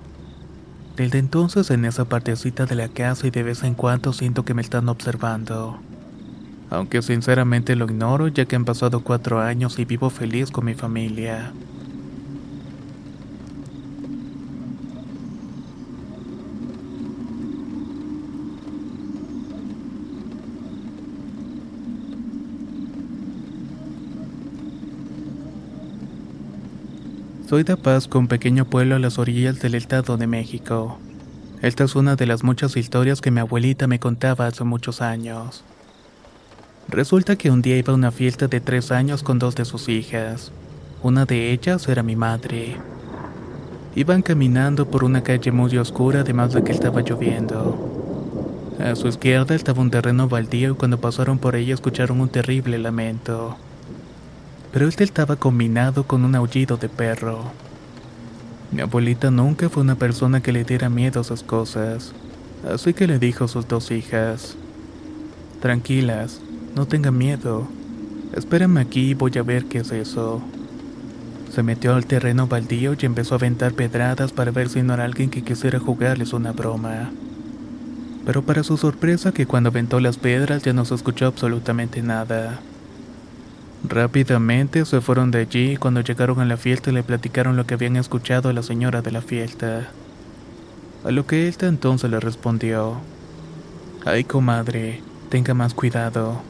Desde 0.97 1.19
entonces 1.19 1.71
en 1.71 1.85
esa 1.85 2.07
partecita 2.07 2.65
de 2.65 2.77
la 2.77 2.89
casa 2.89 3.27
y 3.27 3.31
de 3.31 3.43
vez 3.43 3.63
en 3.63 3.75
cuando 3.75 4.15
siento 4.15 4.43
que 4.43 4.55
me 4.55 4.63
están 4.63 4.89
observando. 4.89 5.81
Aunque 6.71 7.03
sinceramente 7.03 7.77
lo 7.77 7.85
ignoro 7.85 8.29
ya 8.29 8.47
que 8.47 8.57
han 8.57 8.65
pasado 8.65 9.01
cuatro 9.01 9.39
años 9.39 9.79
y 9.79 9.85
vivo 9.85 10.09
feliz 10.09 10.51
con 10.51 10.65
mi 10.65 10.73
familia. 10.73 11.53
Soy 27.49 27.63
de 27.63 27.79
Pasco, 27.79 28.19
un 28.19 28.29
pequeño 28.29 28.67
pueblo 28.67 28.97
a 28.97 28.99
las 28.99 29.19
orillas 29.19 29.59
del 29.59 29.75
Estado 29.75 30.19
de 30.19 30.27
México. 30.27 30.99
Esta 31.63 31.85
es 31.85 31.97
una 31.97 32.15
de 32.15 32.27
las 32.27 32.45
muchas 32.45 32.77
historias 32.77 33.23
que 33.23 33.31
mi 33.31 33.41
abuelita 33.41 33.87
me 33.87 33.99
contaba 33.99 34.47
hace 34.47 34.65
muchos 34.65 35.01
años. 35.01 35.65
Resulta 36.89 37.37
que 37.37 37.51
un 37.51 37.63
día 37.63 37.79
iba 37.79 37.95
a 37.95 37.97
una 37.97 38.11
fiesta 38.11 38.49
de 38.49 38.61
tres 38.61 38.93
años 38.93 39.23
con 39.23 39.39
dos 39.39 39.55
de 39.55 39.65
sus 39.65 39.89
hijas. 39.89 40.53
Una 41.03 41.25
de 41.25 41.51
ellas 41.51 41.89
era 41.89 42.03
mi 42.03 42.17
madre. 42.17 42.77
Iban 43.97 44.21
caminando 44.21 44.87
por 44.91 45.03
una 45.03 45.23
calle 45.23 45.51
muy 45.51 45.75
oscura 45.79 46.21
además 46.21 46.53
de 46.53 46.63
que 46.63 46.73
estaba 46.73 47.01
lloviendo. 47.01 48.77
A 48.79 48.95
su 48.95 49.09
izquierda 49.09 49.55
estaba 49.55 49.81
un 49.81 49.91
terreno 49.91 50.29
baldío 50.29 50.73
y 50.73 50.75
cuando 50.75 51.01
pasaron 51.01 51.39
por 51.39 51.57
ella 51.57 51.73
escucharon 51.73 52.21
un 52.21 52.29
terrible 52.29 52.77
lamento. 52.77 53.57
Pero 54.73 54.89
este 54.89 55.05
estaba 55.05 55.37
combinado 55.37 56.05
con 56.05 56.25
un 56.25 56.35
aullido 56.35 56.77
de 56.77 56.89
perro. 56.89 57.45
Mi 58.71 58.83
abuelita 58.83 59.31
nunca 59.31 59.69
fue 59.69 59.83
una 59.83 59.95
persona 59.95 60.43
que 60.43 60.53
le 60.53 60.65
diera 60.65 60.91
miedo 60.91 61.21
a 61.21 61.23
esas 61.23 61.43
cosas, 61.43 62.13
así 62.71 62.93
que 62.93 63.07
le 63.07 63.19
dijo 63.19 63.45
a 63.45 63.49
sus 63.49 63.67
dos 63.67 63.91
hijas, 63.91 64.57
Tranquilas, 65.61 66.41
no 66.77 66.87
tengan 66.87 67.17
miedo, 67.17 67.67
espérenme 68.35 68.81
aquí 68.81 69.11
y 69.11 69.15
voy 69.15 69.33
a 69.39 69.43
ver 69.43 69.65
qué 69.65 69.79
es 69.79 69.91
eso. 69.91 70.43
Se 71.53 71.63
metió 71.63 71.95
al 71.95 72.07
terreno 72.07 72.47
baldío 72.47 72.95
y 73.01 73.07
empezó 73.07 73.35
a 73.35 73.39
aventar 73.39 73.73
pedradas 73.73 74.33
para 74.33 74.51
ver 74.51 74.69
si 74.69 74.83
no 74.83 74.95
era 74.95 75.05
alguien 75.05 75.31
que 75.31 75.43
quisiera 75.43 75.81
jugarles 75.81 76.33
una 76.33 76.53
broma. 76.53 77.11
Pero 78.27 78.43
para 78.43 78.63
su 78.63 78.77
sorpresa 78.77 79.33
que 79.33 79.47
cuando 79.47 79.71
aventó 79.71 79.99
las 79.99 80.19
piedras 80.19 80.63
ya 80.63 80.75
no 80.75 80.85
se 80.85 80.95
escuchó 80.95 81.27
absolutamente 81.27 82.03
nada. 82.03 82.61
Rápidamente 83.85 84.85
se 84.85 85.01
fueron 85.01 85.31
de 85.31 85.41
allí 85.41 85.73
y 85.73 85.77
cuando 85.77 86.01
llegaron 86.01 86.41
a 86.41 86.45
la 86.45 86.57
fiesta 86.57 86.91
le 86.91 87.03
platicaron 87.03 87.57
lo 87.57 87.65
que 87.65 87.75
habían 87.75 87.97
escuchado 87.97 88.49
a 88.49 88.53
la 88.53 88.63
señora 88.63 89.03
de 89.03 89.13
la 89.13 89.23
fiesta. 89.23 89.89
A 91.05 91.11
lo 91.11 91.27
que 91.27 91.49
esta 91.49 91.67
entonces 91.67 92.11
le 92.11 92.19
respondió, 92.19 93.01
Ay 94.05 94.25
comadre, 94.25 95.03
tenga 95.29 95.55
más 95.55 95.75
cuidado. 95.75 96.43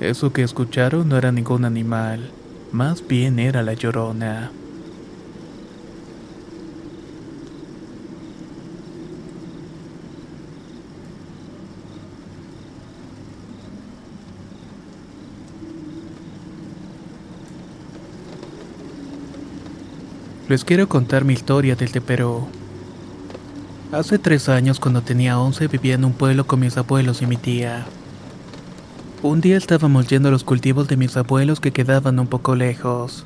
Eso 0.00 0.32
que 0.32 0.42
escucharon 0.42 1.08
no 1.08 1.16
era 1.16 1.30
ningún 1.30 1.64
animal, 1.64 2.32
más 2.72 3.06
bien 3.06 3.38
era 3.38 3.62
la 3.62 3.74
llorona. 3.74 4.50
Les 20.50 20.64
quiero 20.64 20.88
contar 20.88 21.24
mi 21.24 21.32
historia 21.32 21.76
desde 21.76 22.00
Perú. 22.00 22.48
Hace 23.92 24.18
tres 24.18 24.48
años, 24.48 24.80
cuando 24.80 25.00
tenía 25.00 25.38
11, 25.38 25.68
vivía 25.68 25.94
en 25.94 26.04
un 26.04 26.12
pueblo 26.12 26.44
con 26.44 26.58
mis 26.58 26.76
abuelos 26.76 27.22
y 27.22 27.26
mi 27.26 27.36
tía. 27.36 27.86
Un 29.22 29.40
día 29.40 29.56
estábamos 29.56 30.08
yendo 30.08 30.28
a 30.28 30.32
los 30.32 30.42
cultivos 30.42 30.88
de 30.88 30.96
mis 30.96 31.16
abuelos 31.16 31.60
que 31.60 31.70
quedaban 31.70 32.18
un 32.18 32.26
poco 32.26 32.56
lejos. 32.56 33.24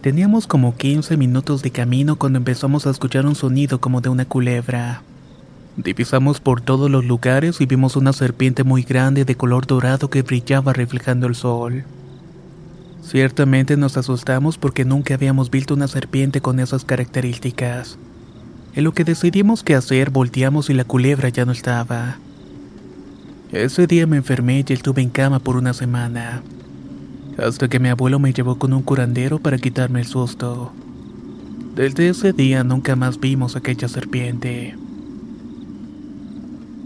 Teníamos 0.00 0.48
como 0.48 0.74
15 0.74 1.16
minutos 1.16 1.62
de 1.62 1.70
camino 1.70 2.16
cuando 2.16 2.38
empezamos 2.38 2.88
a 2.88 2.90
escuchar 2.90 3.24
un 3.24 3.36
sonido 3.36 3.80
como 3.80 4.00
de 4.00 4.08
una 4.08 4.24
culebra. 4.24 5.02
Divisamos 5.76 6.40
por 6.40 6.60
todos 6.60 6.90
los 6.90 7.04
lugares 7.04 7.60
y 7.60 7.66
vimos 7.66 7.94
una 7.94 8.12
serpiente 8.12 8.64
muy 8.64 8.82
grande 8.82 9.24
de 9.24 9.36
color 9.36 9.68
dorado 9.68 10.10
que 10.10 10.22
brillaba 10.22 10.72
reflejando 10.72 11.28
el 11.28 11.36
sol. 11.36 11.84
Ciertamente 13.04 13.76
nos 13.76 13.98
asustamos 13.98 14.56
porque 14.56 14.84
nunca 14.84 15.14
habíamos 15.14 15.50
visto 15.50 15.74
una 15.74 15.88
serpiente 15.88 16.40
con 16.40 16.58
esas 16.58 16.84
características. 16.84 17.98
En 18.74 18.84
lo 18.84 18.92
que 18.92 19.04
decidimos 19.04 19.62
qué 19.62 19.74
hacer, 19.74 20.10
volteamos 20.10 20.70
y 20.70 20.74
la 20.74 20.84
culebra 20.84 21.28
ya 21.28 21.44
no 21.44 21.52
estaba. 21.52 22.16
Ese 23.52 23.86
día 23.86 24.06
me 24.06 24.16
enfermé 24.16 24.64
y 24.66 24.72
estuve 24.72 25.02
en 25.02 25.10
cama 25.10 25.38
por 25.38 25.56
una 25.56 25.74
semana. 25.74 26.42
Hasta 27.36 27.68
que 27.68 27.78
mi 27.78 27.90
abuelo 27.90 28.18
me 28.18 28.32
llevó 28.32 28.58
con 28.58 28.72
un 28.72 28.82
curandero 28.82 29.38
para 29.38 29.58
quitarme 29.58 30.00
el 30.00 30.06
susto. 30.06 30.72
Desde 31.76 32.08
ese 32.08 32.32
día 32.32 32.64
nunca 32.64 32.96
más 32.96 33.20
vimos 33.20 33.54
aquella 33.54 33.86
serpiente. 33.86 34.76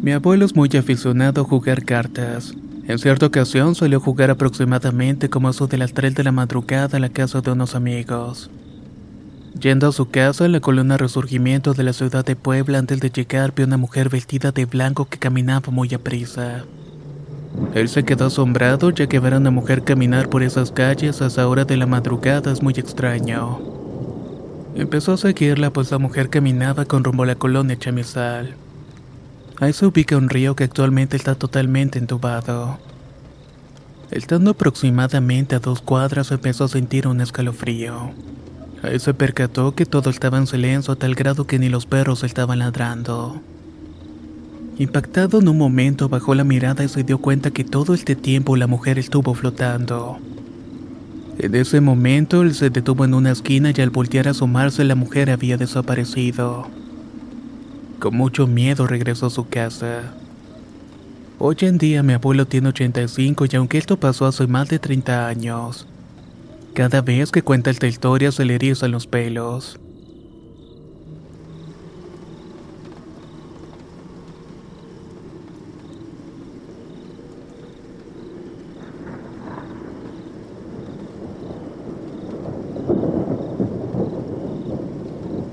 Mi 0.03 0.13
abuelo 0.13 0.45
es 0.45 0.57
muy 0.57 0.69
aficionado 0.77 1.43
a 1.43 1.45
jugar 1.45 1.85
cartas. 1.85 2.55
En 2.89 2.99
cierta 2.99 3.27
ocasión 3.27 3.75
salió 3.75 3.99
a 3.99 4.01
jugar 4.01 4.31
aproximadamente 4.31 5.29
como 5.29 5.51
eso 5.51 5.67
de 5.67 5.77
las 5.77 5.93
3 5.93 6.15
de 6.15 6.25
la 6.25 6.33
madrugada 6.33 6.97
a 6.97 7.01
la 7.01 7.11
casa 7.11 7.43
de 7.43 7.51
unos 7.51 7.75
amigos. 7.75 8.49
Yendo 9.61 9.89
a 9.89 9.93
su 9.93 10.09
casa 10.09 10.47
en 10.47 10.53
la 10.53 10.61
colonia 10.61 10.97
Resurgimiento 10.97 11.75
de 11.75 11.83
la 11.83 11.93
ciudad 11.93 12.25
de 12.25 12.35
Puebla 12.35 12.79
antes 12.79 13.01
de 13.01 13.11
llegar 13.11 13.53
vio 13.55 13.67
una 13.67 13.77
mujer 13.77 14.09
vestida 14.09 14.53
de 14.53 14.65
blanco 14.65 15.05
que 15.05 15.19
caminaba 15.19 15.71
muy 15.71 15.93
a 15.93 15.99
prisa. 15.99 16.65
Él 17.75 17.91
se 17.91 18.05
quedó 18.05 18.27
asombrado 18.27 18.89
ya 18.89 19.07
que 19.07 19.21
ver 19.21 19.35
a 19.35 19.39
una 19.39 19.51
mujer 19.51 19.85
caminar 19.85 20.31
por 20.31 20.43
esas 20.43 20.73
calles 20.73 21.21
a 21.21 21.27
esa 21.27 21.47
hora 21.47 21.67
de 21.67 21.77
la 21.77 21.87
madrugada 21.87 22.51
es 22.51 22.63
muy 22.63 22.73
extraño. 22.73 23.61
Empezó 24.75 25.13
a 25.13 25.19
seguirla 25.19 25.75
pues 25.75 25.91
la 25.91 25.99
mujer 25.99 26.31
caminaba 26.31 26.87
con 26.87 27.05
rumbo 27.05 27.25
a 27.25 27.27
la 27.27 27.35
colonia 27.35 27.79
Chamizal. 27.79 28.55
Ahí 29.61 29.73
se 29.73 29.87
ubica 29.87 30.17
un 30.17 30.29
río 30.29 30.55
que 30.55 30.65
actualmente 30.65 31.17
está 31.17 31.35
totalmente 31.35 31.99
entubado. 31.99 32.79
Estando 34.13 34.53
aproximadamente 34.53 35.57
a 35.57 35.59
dos 35.59 35.83
cuadras 35.83 36.31
empezó 36.31 36.65
a 36.65 36.69
sentir 36.69 37.09
un 37.09 37.21
escalofrío. 37.21 38.13
Ahí 38.83 39.01
se 39.01 39.15
percató 39.15 39.75
que 39.75 39.85
todo 39.85 40.11
estaba 40.11 40.39
en 40.39 40.47
silencio 40.47 40.93
a 40.95 40.97
tal 40.97 41.17
grado 41.17 41.47
que 41.47 41.59
ni 41.59 41.69
los 41.69 41.87
perros 41.87 42.23
estaban 42.23 42.61
ladrando. 42.61 43.41
Impactado 44.79 45.41
en 45.41 45.49
un 45.49 45.59
momento 45.59 46.09
bajó 46.09 46.37
la 46.37 46.45
mirada 46.45 46.85
y 46.85 46.89
se 46.89 47.03
dio 47.03 47.19
cuenta 47.19 47.51
que 47.51 47.65
todo 47.65 47.95
este 47.95 48.15
tiempo 48.15 48.57
la 48.57 48.69
mujer 48.69 48.97
estuvo 48.97 49.35
flotando. 49.35 50.19
En 51.41 51.57
ese 51.57 51.81
momento 51.81 52.43
él 52.43 52.55
se 52.55 52.71
detuvo 52.71 53.05
en 53.05 53.15
una 53.15 53.33
esquina 53.33 53.73
y 53.77 53.81
al 53.81 53.91
voltear 53.91 54.29
a 54.29 54.31
asomarse 54.31 54.85
la 54.85 54.95
mujer 54.95 55.31
había 55.31 55.57
desaparecido. 55.57 56.78
Con 57.99 58.17
mucho 58.17 58.47
miedo 58.47 58.87
regresó 58.87 59.27
a 59.27 59.31
su 59.31 59.49
casa. 59.49 60.15
Hoy 61.41 61.57
en 61.61 61.79
día 61.79 62.05
mi 62.05 62.13
abuelo 62.13 62.47
tiene 62.47 62.69
85 62.69 63.47
y 63.51 63.57
aunque 63.57 63.79
esto 63.79 63.99
pasó 63.99 64.27
hace 64.27 64.47
más 64.47 64.69
de 64.69 64.79
30 64.79 65.27
años, 65.27 65.87
cada 66.75 67.01
vez 67.01 67.33
que 67.33 67.43
cuenta 67.43 67.71
esta 67.71 67.89
historia 67.89 68.31
se 68.31 68.45
le 68.45 68.55
erizan 68.55 68.93
los 68.93 69.09
pelos. 69.09 69.81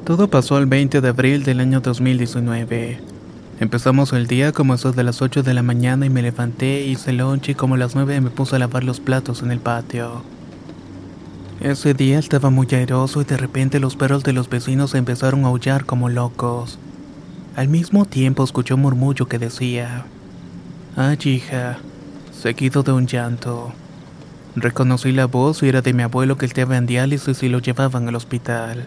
Todo 0.05 0.27
pasó 0.27 0.59
el 0.59 0.67
20 0.67 1.01
de 1.01 1.07
abril 1.07 1.43
del 1.43 1.59
año 1.59 1.81
2019. 1.81 2.99
Empezamos 3.59 4.13
el 4.13 4.27
día 4.27 4.51
como 4.51 4.75
eso 4.75 4.91
de 4.91 5.03
las 5.03 5.23
8 5.23 5.41
de 5.41 5.55
la 5.55 5.63
mañana 5.63 6.05
y 6.05 6.11
me 6.11 6.21
levanté, 6.21 6.85
hice 6.85 7.11
lunch 7.11 7.49
y 7.49 7.55
como 7.55 7.73
a 7.73 7.79
las 7.79 7.95
9 7.95 8.21
me 8.21 8.29
puse 8.29 8.55
a 8.55 8.59
lavar 8.59 8.83
los 8.83 8.99
platos 8.99 9.41
en 9.41 9.49
el 9.49 9.57
patio. 9.59 10.21
Ese 11.59 11.95
día 11.95 12.19
estaba 12.19 12.51
muy 12.51 12.67
airoso 12.69 13.19
y 13.19 13.23
de 13.23 13.35
repente 13.35 13.79
los 13.79 13.95
perros 13.95 14.23
de 14.23 14.33
los 14.33 14.47
vecinos 14.47 14.93
empezaron 14.93 15.43
a 15.43 15.47
aullar 15.47 15.85
como 15.85 16.07
locos. 16.07 16.77
Al 17.55 17.67
mismo 17.67 18.05
tiempo 18.05 18.43
escuché 18.43 18.75
un 18.75 18.81
murmullo 18.81 19.27
que 19.27 19.39
decía, 19.39 20.05
Ay 20.95 21.17
hija, 21.23 21.79
seguido 22.31 22.83
de 22.83 22.91
un 22.91 23.07
llanto. 23.07 23.73
Reconocí 24.55 25.11
la 25.11 25.25
voz 25.25 25.63
y 25.63 25.69
era 25.69 25.81
de 25.81 25.93
mi 25.93 26.03
abuelo 26.03 26.37
que 26.37 26.45
estaba 26.45 26.77
en 26.77 26.85
diálisis 26.85 27.41
y 27.41 27.49
lo 27.49 27.57
llevaban 27.57 28.07
al 28.07 28.15
hospital. 28.15 28.85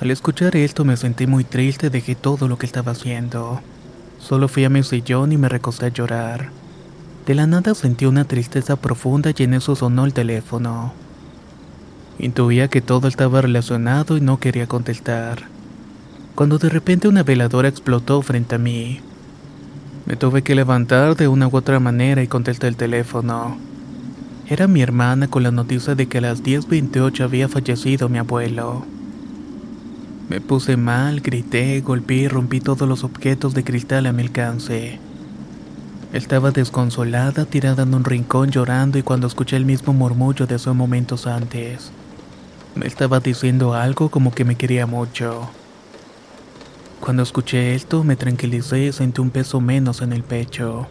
Al 0.00 0.10
escuchar 0.10 0.56
esto 0.56 0.84
me 0.84 0.96
sentí 0.96 1.26
muy 1.26 1.44
triste 1.44 1.88
dejé 1.88 2.14
todo 2.14 2.48
lo 2.48 2.58
que 2.58 2.66
estaba 2.66 2.92
haciendo. 2.92 3.60
Solo 4.18 4.48
fui 4.48 4.64
a 4.64 4.70
mi 4.70 4.82
sillón 4.82 5.32
y 5.32 5.36
me 5.36 5.48
recosté 5.48 5.86
a 5.86 5.88
llorar. 5.88 6.50
De 7.26 7.34
la 7.34 7.46
nada 7.46 7.74
sentí 7.74 8.04
una 8.04 8.24
tristeza 8.24 8.76
profunda 8.76 9.30
y 9.36 9.42
en 9.44 9.54
eso 9.54 9.76
sonó 9.76 10.04
el 10.04 10.12
teléfono. 10.12 10.92
Intuía 12.18 12.68
que 12.68 12.80
todo 12.80 13.06
estaba 13.06 13.40
relacionado 13.40 14.16
y 14.16 14.20
no 14.20 14.40
quería 14.40 14.66
contestar. 14.66 15.44
Cuando 16.34 16.58
de 16.58 16.68
repente 16.68 17.06
una 17.06 17.22
veladora 17.22 17.68
explotó 17.68 18.20
frente 18.22 18.56
a 18.56 18.58
mí. 18.58 19.00
Me 20.06 20.16
tuve 20.16 20.42
que 20.42 20.54
levantar 20.54 21.16
de 21.16 21.28
una 21.28 21.46
u 21.46 21.56
otra 21.56 21.80
manera 21.80 22.22
y 22.22 22.26
contesté 22.26 22.66
el 22.66 22.76
teléfono. 22.76 23.56
Era 24.48 24.66
mi 24.66 24.82
hermana 24.82 25.28
con 25.28 25.44
la 25.44 25.50
noticia 25.50 25.94
de 25.94 26.08
que 26.08 26.18
a 26.18 26.22
las 26.22 26.42
10.28 26.42 27.20
había 27.22 27.48
fallecido 27.48 28.08
mi 28.08 28.18
abuelo. 28.18 28.84
Me 30.28 30.40
puse 30.40 30.76
mal, 30.76 31.20
grité, 31.20 31.80
golpeé 31.80 32.22
y 32.22 32.28
rompí 32.28 32.60
todos 32.60 32.88
los 32.88 33.04
objetos 33.04 33.52
de 33.52 33.62
cristal 33.62 34.06
a 34.06 34.12
mi 34.12 34.22
alcance. 34.22 34.98
Estaba 36.14 36.50
desconsolada, 36.50 37.44
tirada 37.44 37.82
en 37.82 37.92
un 37.92 38.04
rincón 38.04 38.50
llorando 38.50 38.98
y 38.98 39.02
cuando 39.02 39.26
escuché 39.26 39.56
el 39.56 39.66
mismo 39.66 39.92
murmullo 39.92 40.46
de 40.46 40.54
esos 40.54 40.74
momentos 40.74 41.26
antes, 41.26 41.90
me 42.74 42.86
estaba 42.86 43.20
diciendo 43.20 43.74
algo 43.74 44.08
como 44.08 44.32
que 44.32 44.44
me 44.44 44.56
quería 44.56 44.86
mucho. 44.86 45.50
Cuando 47.00 47.22
escuché 47.22 47.74
esto 47.74 48.02
me 48.02 48.16
tranquilicé 48.16 48.86
y 48.86 48.92
sentí 48.92 49.20
un 49.20 49.30
peso 49.30 49.60
menos 49.60 50.00
en 50.00 50.12
el 50.14 50.22
pecho. 50.22 50.86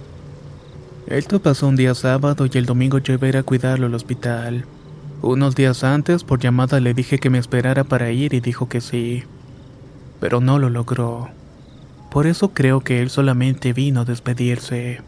Esto 1.07 1.41
pasó 1.41 1.67
un 1.67 1.75
día 1.75 1.95
sábado 1.95 2.45
y 2.51 2.57
el 2.57 2.67
domingo 2.67 2.99
yo 2.99 3.13
iba 3.13 3.25
a 3.25 3.29
ir 3.29 3.37
a 3.37 3.43
cuidarlo 3.43 3.87
al 3.87 3.95
hospital. 3.95 4.65
Unos 5.23 5.55
días 5.55 5.85
antes, 5.85 6.25
por 6.25 6.41
llamada 6.41 6.81
le 6.81 6.93
dije 6.93 7.17
que 7.17 7.29
me 7.29 7.37
esperara 7.37 7.85
para 7.85 8.11
ir 8.11 8.33
y 8.33 8.41
dijo 8.41 8.67
que 8.67 8.81
sí. 8.81 9.23
Pero 10.19 10.41
no 10.41 10.59
lo 10.59 10.69
logró. 10.69 11.29
Por 12.11 12.27
eso 12.27 12.49
creo 12.49 12.81
que 12.81 13.01
él 13.01 13.09
solamente 13.09 13.71
vino 13.71 14.01
a 14.01 14.05
despedirse. 14.05 14.99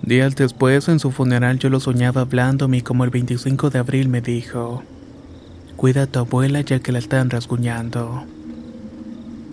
Días 0.00 0.36
después, 0.36 0.88
en 0.88 1.00
su 1.00 1.10
funeral, 1.10 1.58
yo 1.58 1.68
lo 1.68 1.80
soñaba 1.80 2.22
hablándome 2.22 2.78
y 2.78 2.80
como 2.80 3.04
el 3.04 3.10
25 3.10 3.68
de 3.68 3.78
abril 3.78 4.08
me 4.08 4.22
dijo, 4.22 4.82
cuida 5.76 6.04
a 6.04 6.06
tu 6.06 6.20
abuela 6.20 6.62
ya 6.62 6.78
que 6.78 6.92
la 6.92 6.98
están 6.98 7.28
rasguñando. 7.28 8.24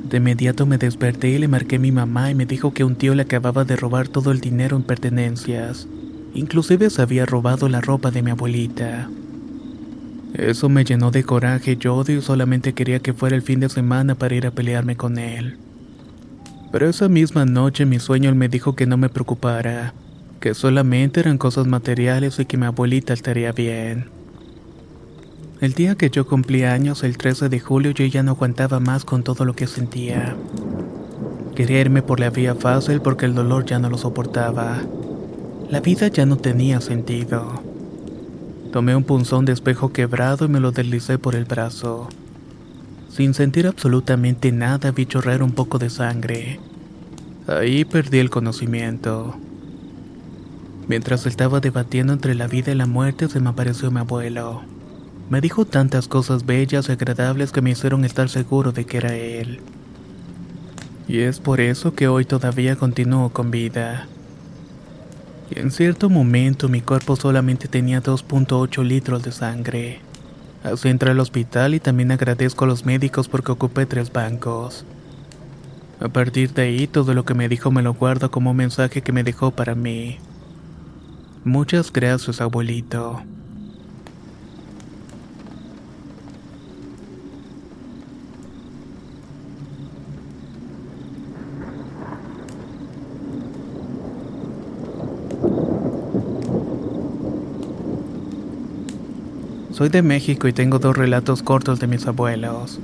De 0.10 0.16
inmediato 0.16 0.66
me 0.66 0.78
desperté 0.78 1.32
y 1.32 1.40
le 1.40 1.50
marqué 1.50 1.76
a 1.76 1.80
mi 1.80 1.92
mamá 1.92 2.32
y 2.32 2.36
me 2.36 2.46
dijo 2.46 2.74
que 2.74 2.86
un 2.86 2.96
tío 2.96 3.14
le 3.16 3.24
acababa 3.24 3.66
de 3.66 3.76
robar 3.76 4.08
todo 4.08 4.32
el 4.32 4.40
dinero 4.40 4.78
en 4.78 4.84
pertenencias. 4.84 5.90
Inclusive 6.34 6.89
se 6.89 7.02
había 7.02 7.26
robado 7.26 7.70
la 7.70 7.82
ropa 7.82 8.12
de 8.12 8.22
mi 8.22 8.32
abuelita. 8.32 9.10
Eso 10.34 10.70
me 10.70 10.86
llenó 10.86 11.12
de 11.12 11.24
coraje 11.24 11.78
y 11.82 11.88
odio 11.88 12.20
y 12.20 12.22
solamente 12.22 12.74
quería 12.74 13.00
que 13.00 13.13
fuera 13.13 13.36
el 13.36 13.42
fin 13.42 13.60
de 13.60 13.70
semana 13.70 14.15
para 14.15 14.36
ir 14.36 14.46
a 14.46 14.52
pelearme 14.52 14.96
con 14.96 15.18
él. 15.18 15.58
Pero 16.72 16.88
esa 16.88 17.10
misma 17.10 17.46
noche 17.46 17.86
mi 17.86 18.00
sueño 18.00 18.30
él 18.30 18.36
me 18.36 18.48
dijo 18.48 18.76
que 18.76 18.86
no 18.86 18.96
me 18.96 19.10
preocupara, 19.10 19.94
que 20.39 20.54
solamente 20.54 21.20
eran 21.20 21.39
cosas 21.39 21.65
materiales 21.65 22.39
y 22.39 22.46
que 22.46 22.58
mi 22.58 22.68
abuelita 22.68 23.13
estaría 23.13 23.52
bien. 23.52 24.06
El 25.62 25.74
día 25.74 25.96
que 25.96 26.10
yo 26.10 26.26
cumplí 26.26 26.63
años, 26.63 27.04
el 27.04 27.18
13 27.18 27.50
de 27.50 27.60
julio, 27.60 27.92
yo 27.92 28.06
ya 28.06 28.24
no 28.24 28.32
aguantaba 28.32 28.80
más 28.80 29.04
con 29.04 29.24
todo 29.24 29.44
lo 29.44 29.56
que 29.56 29.68
sentía. 29.68 30.38
Quería 31.56 31.82
irme 31.82 32.02
por 32.02 32.22
la 32.22 32.30
vía 32.30 32.56
fácil 32.56 33.02
porque 33.02 33.26
el 33.26 33.36
dolor 33.36 33.65
ya 33.65 33.80
no 33.80 33.89
lo 33.89 33.98
soportaba. 33.98 34.82
La 35.70 35.82
vida 35.82 36.08
ya 36.08 36.26
no 36.26 36.36
tenía 36.36 36.82
sentido. 36.82 37.62
Tomé 38.72 38.96
un 38.96 39.04
punzón 39.04 39.46
de 39.46 39.54
espejo 39.54 39.94
quebrado 39.94 40.46
y 40.46 40.48
me 40.48 40.60
lo 40.60 40.72
deslicé 40.72 41.20
por 41.20 41.36
el 41.36 41.46
brazo. 41.46 42.10
Sin 43.10 43.36
sentir 43.36 43.68
absolutamente 43.68 44.52
nada 44.52 44.90
vi 44.90 45.06
chorrear 45.06 45.44
un 45.44 45.52
poco 45.52 45.78
de 45.78 45.92
sangre. 45.92 46.60
Ahí 47.46 47.86
perdí 47.86 48.18
el 48.18 48.32
conocimiento. 48.32 49.36
Mientras 50.88 51.28
estaba 51.28 51.60
debatiendo 51.60 52.14
entre 52.14 52.34
la 52.34 52.48
vida 52.48 52.72
y 52.72 52.76
la 52.76 52.88
muerte 52.88 53.28
se 53.28 53.40
me 53.40 53.50
apareció 53.50 53.92
mi 53.92 54.00
abuelo. 54.00 54.64
Me 55.30 55.40
dijo 55.40 55.66
tantas 55.66 56.08
cosas 56.08 56.48
bellas 56.48 56.90
y 56.90 56.94
agradables 56.94 57.52
que 57.52 57.62
me 57.62 57.70
hicieron 57.70 58.06
estar 58.06 58.28
seguro 58.30 58.72
de 58.72 58.86
que 58.86 58.98
era 58.98 59.16
él. 59.16 59.60
Y 61.08 61.20
es 61.20 61.40
por 61.40 61.62
eso 61.62 61.94
que 61.94 62.08
hoy 62.08 62.26
todavía 62.26 62.76
continúo 62.76 63.30
con 63.30 63.52
vida. 63.52 64.08
En 65.52 65.72
cierto 65.72 66.10
momento 66.10 66.70
mi 66.70 66.82
cuerpo 66.82 67.16
solamente 67.16 67.68
tenía 67.68 68.04
2.8 68.04 68.84
litros 68.84 69.24
de 69.24 69.32
sangre. 69.32 70.00
Así 70.64 70.90
entré 70.90 71.12
al 71.12 71.20
hospital 71.20 71.74
y 71.74 71.80
también 71.80 72.12
agradezco 72.12 72.66
a 72.66 72.68
los 72.68 72.86
médicos 72.86 73.28
porque 73.28 73.52
ocupé 73.52 73.86
tres 73.86 74.12
bancos. 74.12 74.86
A 76.00 76.08
partir 76.08 76.54
de 76.54 76.62
ahí 76.64 76.88
todo 76.88 77.14
lo 77.14 77.26
que 77.26 77.34
me 77.34 77.50
dijo 77.50 77.72
me 77.72 77.82
lo 77.82 77.94
guardo 77.94 78.30
como 78.30 78.52
un 78.52 78.58
mensaje 78.58 79.02
que 79.02 79.12
me 79.12 79.24
dejó 79.24 79.52
para 79.52 79.74
mí. 79.74 80.18
Muchas 81.44 81.92
gracias, 81.92 82.42
abuelito. 82.42 83.22
Soy 99.80 99.88
de 99.88 100.02
México 100.02 100.50
y 100.50 100.52
tengo 100.52 100.78
dos 100.78 100.98
relatos 100.98 101.42
cortos 101.42 101.80
de 101.80 101.88
mis 101.88 102.06
abuelos. 102.06 102.82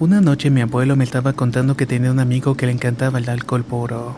Una 0.00 0.20
noche 0.20 0.50
mi 0.50 0.60
abuelo 0.60 0.96
me 0.96 1.04
estaba 1.04 1.32
contando 1.32 1.78
que 1.78 1.86
tenía 1.86 2.10
un 2.10 2.20
amigo 2.20 2.58
que 2.58 2.66
le 2.66 2.72
encantaba 2.72 3.18
el 3.18 3.30
alcohol 3.30 3.64
puro. 3.64 4.14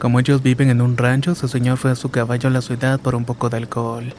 Como 0.00 0.18
ellos 0.18 0.42
viven 0.42 0.68
en 0.68 0.80
un 0.80 0.96
rancho, 0.96 1.36
su 1.36 1.46
señor 1.46 1.78
fue 1.78 1.92
a 1.92 1.94
su 1.94 2.10
caballo 2.10 2.48
a 2.48 2.52
la 2.52 2.60
ciudad 2.60 2.98
por 2.98 3.14
un 3.14 3.24
poco 3.24 3.48
de 3.50 3.58
alcohol. 3.58 4.12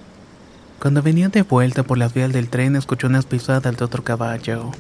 Cuando 0.81 1.01
venía 1.01 1.27
de 1.27 1.41
vuelta 1.41 1.83
por 1.83 1.97
las 1.97 2.13
vías 2.13 2.31
del 2.31 2.47
tren, 2.47 2.77
escuchó 2.77 3.07
unas 3.07 3.25
pisadas 3.25 3.75
de 3.75 3.83
otro 3.83 4.05
caballo. 4.05 4.71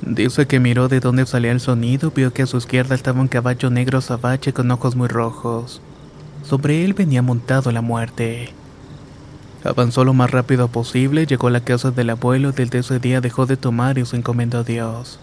Dice 0.00 0.48
que 0.48 0.58
miró 0.58 0.88
de 0.88 0.98
dónde 0.98 1.26
salía 1.26 1.52
el 1.52 1.60
sonido, 1.60 2.10
vio 2.10 2.32
que 2.32 2.42
a 2.42 2.46
su 2.46 2.56
izquierda 2.56 2.96
estaba 2.96 3.20
un 3.20 3.28
caballo 3.28 3.70
negro 3.70 4.00
sabache 4.00 4.52
con 4.52 4.68
ojos 4.72 4.96
muy 4.96 5.06
rojos. 5.06 5.80
Sobre 6.42 6.84
él 6.84 6.92
venía 6.92 7.22
montado 7.22 7.70
la 7.70 7.82
muerte. 7.82 8.52
Avanzó 9.64 10.04
lo 10.04 10.12
más 10.12 10.30
rápido 10.30 10.68
posible, 10.68 11.26
llegó 11.26 11.48
a 11.48 11.50
la 11.50 11.60
casa 11.60 11.90
del 11.90 12.10
abuelo 12.10 12.50
y 12.50 12.52
desde 12.52 12.80
ese 12.80 12.98
día 12.98 13.22
dejó 13.22 13.46
de 13.46 13.56
tomar 13.56 13.96
y 13.96 14.04
se 14.04 14.16
encomendó 14.16 14.58
a 14.58 14.62
Dios. 14.62 15.18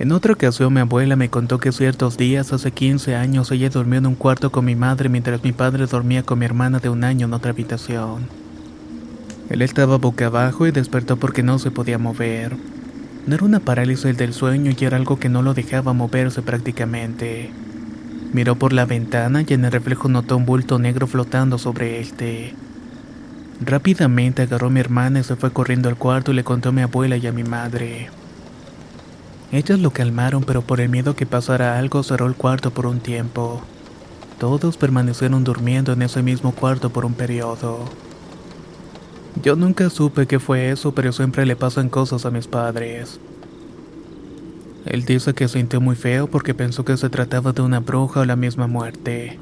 En 0.00 0.12
otra 0.12 0.32
ocasión 0.32 0.74
mi 0.74 0.80
abuela 0.80 1.14
me 1.14 1.30
contó 1.30 1.58
que 1.58 1.70
ciertos 1.70 2.16
días, 2.16 2.52
hace 2.52 2.72
15 2.72 3.14
años, 3.14 3.50
ella 3.52 3.70
durmió 3.70 3.98
en 3.98 4.06
un 4.06 4.14
cuarto 4.16 4.50
con 4.50 4.64
mi 4.64 4.74
madre 4.74 5.08
mientras 5.08 5.42
mi 5.44 5.52
padre 5.52 5.86
dormía 5.86 6.24
con 6.24 6.40
mi 6.40 6.44
hermana 6.44 6.80
de 6.80 6.88
un 6.90 7.04
año 7.04 7.26
en 7.26 7.32
otra 7.32 7.52
habitación. 7.52 8.26
Él 9.48 9.62
estaba 9.62 9.96
boca 9.96 10.26
abajo 10.26 10.66
y 10.66 10.72
despertó 10.72 11.16
porque 11.16 11.44
no 11.44 11.60
se 11.60 11.70
podía 11.70 11.96
mover. 11.96 12.56
No 13.26 13.36
era 13.36 13.44
una 13.44 13.60
parálisis 13.60 14.16
del 14.16 14.34
sueño 14.34 14.72
y 14.76 14.84
era 14.84 14.96
algo 14.96 15.18
que 15.18 15.28
no 15.28 15.42
lo 15.42 15.54
dejaba 15.54 15.92
moverse 15.92 16.42
prácticamente. 16.42 17.50
Miró 18.32 18.56
por 18.56 18.72
la 18.72 18.84
ventana 18.84 19.44
y 19.46 19.54
en 19.54 19.64
el 19.64 19.72
reflejo 19.72 20.08
notó 20.08 20.36
un 20.36 20.46
bulto 20.46 20.78
negro 20.78 21.06
flotando 21.06 21.58
sobre 21.58 22.00
este. 22.00 22.54
Rápidamente 23.60 24.42
agarró 24.42 24.66
a 24.66 24.70
mi 24.70 24.80
hermana 24.80 25.20
y 25.20 25.24
se 25.24 25.36
fue 25.36 25.50
corriendo 25.52 25.88
al 25.88 25.96
cuarto 25.96 26.32
y 26.32 26.34
le 26.34 26.44
contó 26.44 26.68
a 26.68 26.72
mi 26.72 26.82
abuela 26.82 27.16
y 27.16 27.26
a 27.26 27.32
mi 27.32 27.44
madre. 27.44 28.10
Ellas 29.52 29.78
lo 29.78 29.90
calmaron, 29.90 30.44
pero 30.44 30.62
por 30.62 30.80
el 30.80 30.88
miedo 30.88 31.14
que 31.16 31.24
pasara 31.24 31.78
algo 31.78 32.02
cerró 32.02 32.26
el 32.26 32.34
cuarto 32.34 32.72
por 32.72 32.86
un 32.86 33.00
tiempo. 33.00 33.62
Todos 34.38 34.76
permanecieron 34.76 35.44
durmiendo 35.44 35.92
en 35.92 36.02
ese 36.02 36.22
mismo 36.22 36.52
cuarto 36.52 36.90
por 36.90 37.06
un 37.06 37.14
periodo. 37.14 37.84
Yo 39.42 39.56
nunca 39.56 39.88
supe 39.88 40.26
qué 40.26 40.38
fue 40.38 40.70
eso, 40.70 40.92
pero 40.92 41.12
siempre 41.12 41.46
le 41.46 41.56
pasan 41.56 41.88
cosas 41.88 42.26
a 42.26 42.30
mis 42.30 42.46
padres. 42.46 43.20
Él 44.86 45.04
dice 45.04 45.34
que 45.34 45.48
sintió 45.48 45.80
muy 45.80 45.96
feo 45.96 46.28
porque 46.28 46.54
pensó 46.54 46.84
que 46.84 46.96
se 46.96 47.10
trataba 47.10 47.52
de 47.52 47.60
una 47.60 47.80
bruja 47.80 48.20
o 48.20 48.24
la 48.24 48.36
misma 48.36 48.68
muerte, 48.68 49.36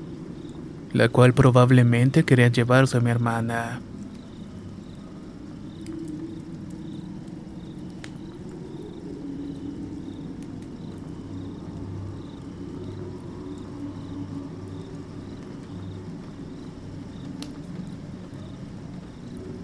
la 0.94 1.10
cual 1.10 1.34
probablemente 1.34 2.24
quería 2.24 2.48
llevarse 2.48 2.96
a 2.96 3.00
mi 3.00 3.10
hermana. 3.10 3.80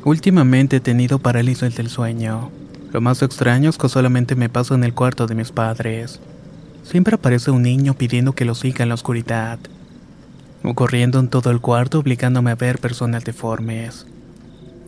Últimamente 0.04 0.76
he 0.76 0.80
tenido 0.80 1.18
parálisis 1.18 1.74
del 1.76 1.88
sueño. 1.88 2.59
Lo 2.92 3.00
más 3.00 3.22
extraño 3.22 3.70
es 3.70 3.78
que 3.78 3.88
solamente 3.88 4.34
me 4.34 4.48
pasa 4.48 4.74
en 4.74 4.82
el 4.82 4.94
cuarto 4.94 5.26
de 5.26 5.36
mis 5.36 5.52
padres. 5.52 6.20
Siempre 6.82 7.14
aparece 7.14 7.52
un 7.52 7.62
niño 7.62 7.94
pidiendo 7.94 8.32
que 8.32 8.44
lo 8.44 8.56
siga 8.56 8.82
en 8.82 8.88
la 8.88 8.96
oscuridad, 8.96 9.60
o 10.64 10.74
corriendo 10.74 11.20
en 11.20 11.28
todo 11.28 11.50
el 11.50 11.60
cuarto 11.60 12.00
obligándome 12.00 12.50
a 12.50 12.56
ver 12.56 12.78
personas 12.78 13.24
deformes. 13.24 14.06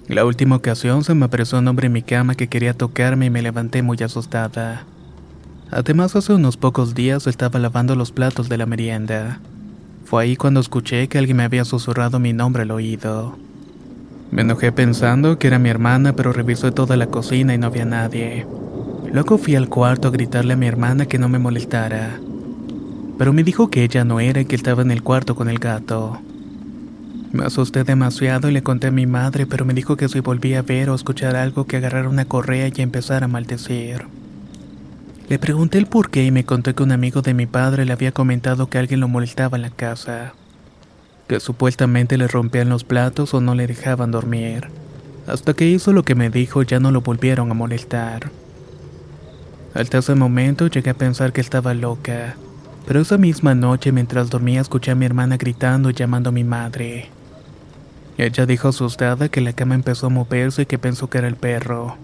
La 0.08 0.24
última 0.24 0.56
ocasión 0.56 1.04
se 1.04 1.14
me 1.14 1.26
apareció 1.26 1.58
un 1.58 1.68
hombre 1.68 1.86
en 1.86 1.92
mi 1.92 2.02
cama 2.02 2.34
que 2.34 2.48
quería 2.48 2.74
tocarme 2.74 3.26
y 3.26 3.30
me 3.30 3.40
levanté 3.40 3.82
muy 3.82 3.98
asustada. 4.02 4.84
Además, 5.70 6.16
hace 6.16 6.34
unos 6.34 6.56
pocos 6.56 6.94
días 6.94 7.26
estaba 7.28 7.60
lavando 7.60 7.94
los 7.94 8.10
platos 8.10 8.48
de 8.48 8.58
la 8.58 8.66
merienda. 8.66 9.40
Fue 10.04 10.24
ahí 10.24 10.36
cuando 10.36 10.60
escuché 10.60 11.08
que 11.08 11.18
alguien 11.18 11.36
me 11.36 11.44
había 11.44 11.64
susurrado 11.64 12.18
mi 12.18 12.32
nombre 12.32 12.64
al 12.64 12.72
oído. 12.72 13.38
Me 14.32 14.40
enojé 14.40 14.72
pensando 14.72 15.38
que 15.38 15.46
era 15.46 15.58
mi 15.58 15.68
hermana, 15.68 16.14
pero 16.14 16.32
revisé 16.32 16.72
toda 16.72 16.96
la 16.96 17.08
cocina 17.08 17.52
y 17.52 17.58
no 17.58 17.66
había 17.66 17.84
nadie. 17.84 18.46
Luego 19.12 19.36
fui 19.36 19.56
al 19.56 19.68
cuarto 19.68 20.08
a 20.08 20.10
gritarle 20.10 20.54
a 20.54 20.56
mi 20.56 20.66
hermana 20.66 21.04
que 21.04 21.18
no 21.18 21.28
me 21.28 21.38
molestara. 21.38 22.18
Pero 23.18 23.34
me 23.34 23.44
dijo 23.44 23.68
que 23.68 23.84
ella 23.84 24.06
no 24.06 24.20
era 24.20 24.40
y 24.40 24.46
que 24.46 24.56
estaba 24.56 24.80
en 24.80 24.90
el 24.90 25.02
cuarto 25.02 25.34
con 25.34 25.50
el 25.50 25.58
gato. 25.58 26.18
Me 27.30 27.44
asusté 27.44 27.84
demasiado 27.84 28.48
y 28.48 28.52
le 28.52 28.62
conté 28.62 28.86
a 28.86 28.90
mi 28.90 29.04
madre, 29.04 29.44
pero 29.44 29.66
me 29.66 29.74
dijo 29.74 29.98
que 29.98 30.08
si 30.08 30.20
volvía 30.20 30.60
a 30.60 30.62
ver 30.62 30.88
o 30.88 30.94
escuchar 30.94 31.36
algo 31.36 31.66
que 31.66 31.76
agarrara 31.76 32.08
una 32.08 32.24
correa 32.24 32.70
y 32.74 32.80
empezara 32.80 33.26
a 33.26 33.28
maldecir. 33.28 34.06
Le 35.28 35.38
pregunté 35.38 35.76
el 35.76 35.86
por 35.86 36.08
qué 36.08 36.24
y 36.24 36.30
me 36.30 36.44
contó 36.44 36.74
que 36.74 36.82
un 36.82 36.92
amigo 36.92 37.20
de 37.20 37.34
mi 37.34 37.44
padre 37.44 37.84
le 37.84 37.92
había 37.92 38.12
comentado 38.12 38.70
que 38.70 38.78
alguien 38.78 39.00
lo 39.00 39.08
molestaba 39.08 39.58
en 39.58 39.62
la 39.62 39.70
casa 39.70 40.32
que 41.32 41.40
supuestamente 41.40 42.18
le 42.18 42.28
rompían 42.28 42.68
los 42.68 42.84
platos 42.84 43.32
o 43.32 43.40
no 43.40 43.54
le 43.54 43.66
dejaban 43.66 44.10
dormir. 44.10 44.68
Hasta 45.26 45.54
que 45.54 45.66
hizo 45.66 45.94
lo 45.94 46.02
que 46.02 46.14
me 46.14 46.28
dijo 46.28 46.62
ya 46.62 46.78
no 46.78 46.90
lo 46.90 47.00
volvieron 47.00 47.50
a 47.50 47.54
molestar. 47.54 48.30
Hasta 49.72 49.96
ese 49.96 50.14
momento 50.14 50.66
llegué 50.66 50.90
a 50.90 50.94
pensar 50.94 51.32
que 51.32 51.40
estaba 51.40 51.72
loca, 51.72 52.36
pero 52.86 53.00
esa 53.00 53.16
misma 53.16 53.54
noche 53.54 53.92
mientras 53.92 54.28
dormía 54.28 54.60
escuché 54.60 54.90
a 54.90 54.94
mi 54.94 55.06
hermana 55.06 55.38
gritando 55.38 55.88
y 55.88 55.94
llamando 55.94 56.28
a 56.28 56.32
mi 56.32 56.44
madre. 56.44 57.08
Ella 58.18 58.44
dijo 58.44 58.68
asustada 58.68 59.30
que 59.30 59.40
la 59.40 59.54
cama 59.54 59.74
empezó 59.74 60.08
a 60.08 60.10
moverse 60.10 60.62
y 60.62 60.66
que 60.66 60.78
pensó 60.78 61.08
que 61.08 61.16
era 61.16 61.28
el 61.28 61.36
perro. 61.36 61.96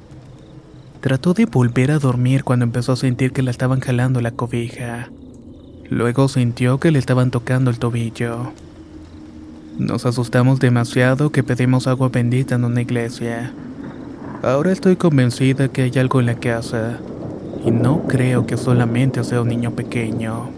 Trató 1.03 1.35
de 1.35 1.45
volver 1.45 1.91
a 1.91 1.99
dormir 1.99 2.45
cuando 2.45 2.65
empezó 2.65 2.93
a 2.93 2.97
sentir 2.97 3.33
que 3.33 3.43
la 3.43 3.51
estaban 3.51 3.81
jalando 3.81 4.23
la 4.23 4.31
cobija. 4.31 5.11
Luego 5.91 6.29
sintió 6.29 6.81
que 6.81 6.91
le 6.91 6.99
estaban 6.99 7.31
tocando 7.31 7.71
el 7.71 7.79
tobillo. 7.79 8.55
Nos 9.79 10.07
asustamos 10.07 10.59
demasiado 10.59 11.31
que 11.31 11.45
pedimos 11.45 11.87
agua 11.87 12.09
bendita 12.09 12.57
en 12.57 12.65
una 12.65 12.83
iglesia. 12.83 13.53
Ahora 14.43 14.73
estoy 14.73 14.97
convencida 14.97 15.69
que 15.69 15.83
hay 15.83 15.93
algo 15.99 16.19
en 16.19 16.27
la 16.27 16.35
casa 16.35 16.99
y 17.65 17.71
no 17.71 18.03
creo 18.09 18.45
que 18.45 18.57
solamente 18.57 19.23
sea 19.23 19.41
un 19.41 19.49
niño 19.49 19.71
pequeño. 19.71 20.58